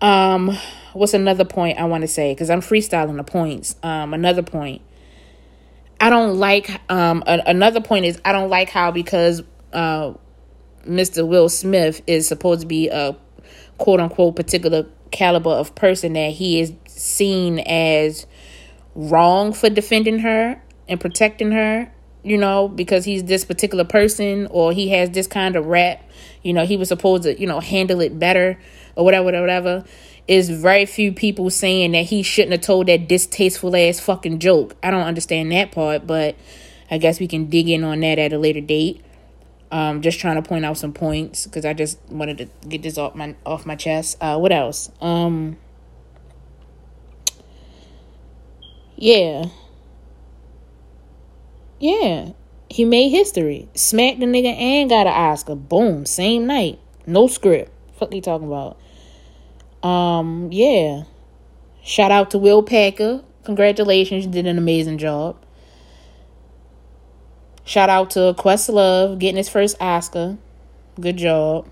Um 0.00 0.56
what's 0.92 1.14
another 1.14 1.44
point 1.44 1.78
I 1.78 1.84
want 1.84 2.02
to 2.02 2.08
say? 2.08 2.32
Because 2.32 2.50
I'm 2.50 2.60
freestyling 2.60 3.16
the 3.16 3.24
points. 3.24 3.76
Um, 3.82 4.14
another 4.14 4.42
point. 4.42 4.82
I 6.00 6.10
don't 6.10 6.36
like. 6.38 6.70
Um, 6.90 7.22
a- 7.26 7.42
another 7.46 7.80
point 7.80 8.04
is 8.04 8.20
I 8.24 8.32
don't 8.32 8.50
like 8.50 8.68
how 8.68 8.90
because 8.90 9.42
uh, 9.72 10.14
Mr. 10.86 11.26
Will 11.26 11.48
Smith 11.48 12.02
is 12.06 12.26
supposed 12.26 12.60
to 12.62 12.66
be 12.66 12.88
a 12.88 13.16
quote 13.78 14.00
unquote 14.00 14.36
particular 14.36 14.86
caliber 15.10 15.50
of 15.50 15.74
person 15.74 16.14
that 16.14 16.32
he 16.32 16.60
is 16.60 16.72
seen 16.86 17.58
as 17.60 18.26
wrong 18.94 19.52
for 19.52 19.68
defending 19.68 20.20
her 20.20 20.60
and 20.88 21.00
protecting 21.00 21.52
her 21.52 21.92
you 22.22 22.38
know 22.38 22.68
because 22.68 23.04
he's 23.04 23.24
this 23.24 23.44
particular 23.44 23.84
person 23.84 24.46
or 24.50 24.72
he 24.72 24.88
has 24.88 25.10
this 25.10 25.26
kind 25.26 25.56
of 25.56 25.66
rap 25.66 26.02
you 26.42 26.52
know 26.52 26.64
he 26.64 26.76
was 26.76 26.88
supposed 26.88 27.24
to 27.24 27.38
you 27.38 27.46
know 27.46 27.60
handle 27.60 28.00
it 28.00 28.18
better 28.18 28.58
or 28.96 29.04
whatever 29.04 29.24
whatever 29.24 29.42
whatever 29.42 29.84
is 30.28 30.48
very 30.48 30.86
few 30.86 31.12
people 31.12 31.50
saying 31.50 31.92
that 31.92 32.04
he 32.04 32.22
shouldn't 32.22 32.52
have 32.52 32.60
told 32.60 32.86
that 32.86 33.08
distasteful 33.08 33.74
ass 33.74 33.98
fucking 33.98 34.38
joke. 34.38 34.76
I 34.82 34.90
don't 34.90 35.02
understand 35.02 35.50
that 35.52 35.72
part, 35.72 36.06
but 36.06 36.36
I 36.90 36.98
guess 36.98 37.18
we 37.18 37.26
can 37.26 37.46
dig 37.46 37.68
in 37.68 37.82
on 37.84 38.00
that 38.00 38.18
at 38.18 38.32
a 38.32 38.38
later 38.38 38.60
date. 38.60 39.02
Um, 39.72 40.02
just 40.02 40.20
trying 40.20 40.36
to 40.36 40.46
point 40.46 40.66
out 40.66 40.76
some 40.76 40.92
points 40.92 41.46
because 41.46 41.64
I 41.64 41.72
just 41.72 41.98
wanted 42.10 42.36
to 42.38 42.68
get 42.68 42.82
this 42.82 42.98
off 42.98 43.14
my 43.14 43.34
off 43.46 43.64
my 43.64 43.74
chest. 43.74 44.18
Uh, 44.20 44.38
what 44.38 44.52
else? 44.52 44.90
Um, 45.00 45.56
yeah, 48.96 49.46
yeah. 51.80 52.32
He 52.68 52.84
made 52.84 53.10
history. 53.10 53.68
Smacked 53.74 54.20
the 54.20 54.26
nigga 54.26 54.54
and 54.54 54.88
got 54.88 55.06
an 55.06 55.12
Oscar. 55.12 55.54
Boom, 55.54 56.06
same 56.06 56.46
night. 56.46 56.78
No 57.06 57.26
script. 57.26 57.70
Fuck 57.98 58.14
you 58.14 58.20
talking 58.20 58.46
about? 58.46 58.78
Um, 59.82 60.50
yeah. 60.52 61.04
Shout 61.82 62.10
out 62.10 62.30
to 62.30 62.38
Will 62.38 62.62
Packer. 62.62 63.22
Congratulations, 63.44 64.24
you 64.24 64.30
did 64.30 64.46
an 64.46 64.56
amazing 64.56 64.98
job. 64.98 65.41
Shout 67.64 67.88
out 67.88 68.10
to 68.10 68.34
Questlove 68.36 69.18
getting 69.18 69.36
his 69.36 69.48
first 69.48 69.76
Oscar. 69.80 70.36
Good 71.00 71.16
job. 71.16 71.70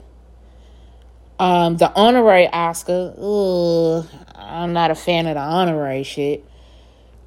Um, 1.38 1.76
the 1.76 1.93
honorary 1.95 2.49
Oscar. 2.49 3.14
Ugh, 3.18 4.07
I'm 4.34 4.72
not 4.72 4.91
a 4.91 4.95
fan 4.95 5.26
of 5.26 5.34
the 5.34 5.41
honorary 5.41 6.03
shit. 6.03 6.45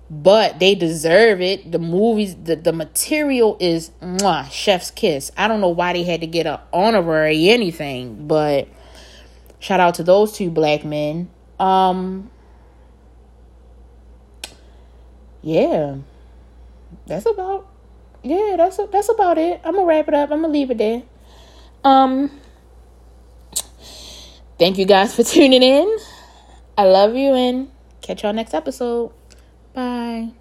But 0.09 0.59
they 0.59 0.75
deserve 0.75 1.41
it. 1.41 1.71
The 1.71 1.79
movies, 1.79 2.35
the, 2.35 2.55
the 2.55 2.73
material 2.73 3.57
is 3.59 3.89
mwah, 4.01 4.51
chef's 4.51 4.91
kiss. 4.91 5.31
I 5.35 5.47
don't 5.47 5.61
know 5.61 5.69
why 5.69 5.93
they 5.93 6.03
had 6.03 6.21
to 6.21 6.27
get 6.27 6.45
an 6.45 6.59
honorary 6.71 7.49
anything, 7.49 8.27
but 8.27 8.67
Shout 9.63 9.79
out 9.79 9.95
to 9.95 10.03
those 10.03 10.33
two 10.33 10.49
black 10.49 10.83
men. 10.83 11.29
Um 11.57 12.29
Yeah. 15.41 15.99
That's 17.07 17.25
about 17.25 17.65
yeah, 18.23 18.55
that's 18.57 18.79
a, 18.79 18.87
that's 18.91 19.09
about 19.09 19.37
it. 19.37 19.61
I'm 19.63 19.75
gonna 19.75 19.85
wrap 19.85 20.07
it 20.07 20.13
up. 20.13 20.31
I'm 20.31 20.41
gonna 20.41 20.53
leave 20.53 20.71
it 20.71 20.77
there. 20.77 21.03
Um, 21.83 22.31
thank 24.57 24.77
you 24.77 24.85
guys 24.85 25.15
for 25.15 25.23
tuning 25.23 25.63
in. 25.63 25.97
I 26.77 26.85
love 26.85 27.15
you 27.15 27.33
and 27.33 27.69
catch 28.01 28.23
y'all 28.23 28.33
next 28.33 28.53
episode. 28.53 29.11
Bye. 29.73 30.31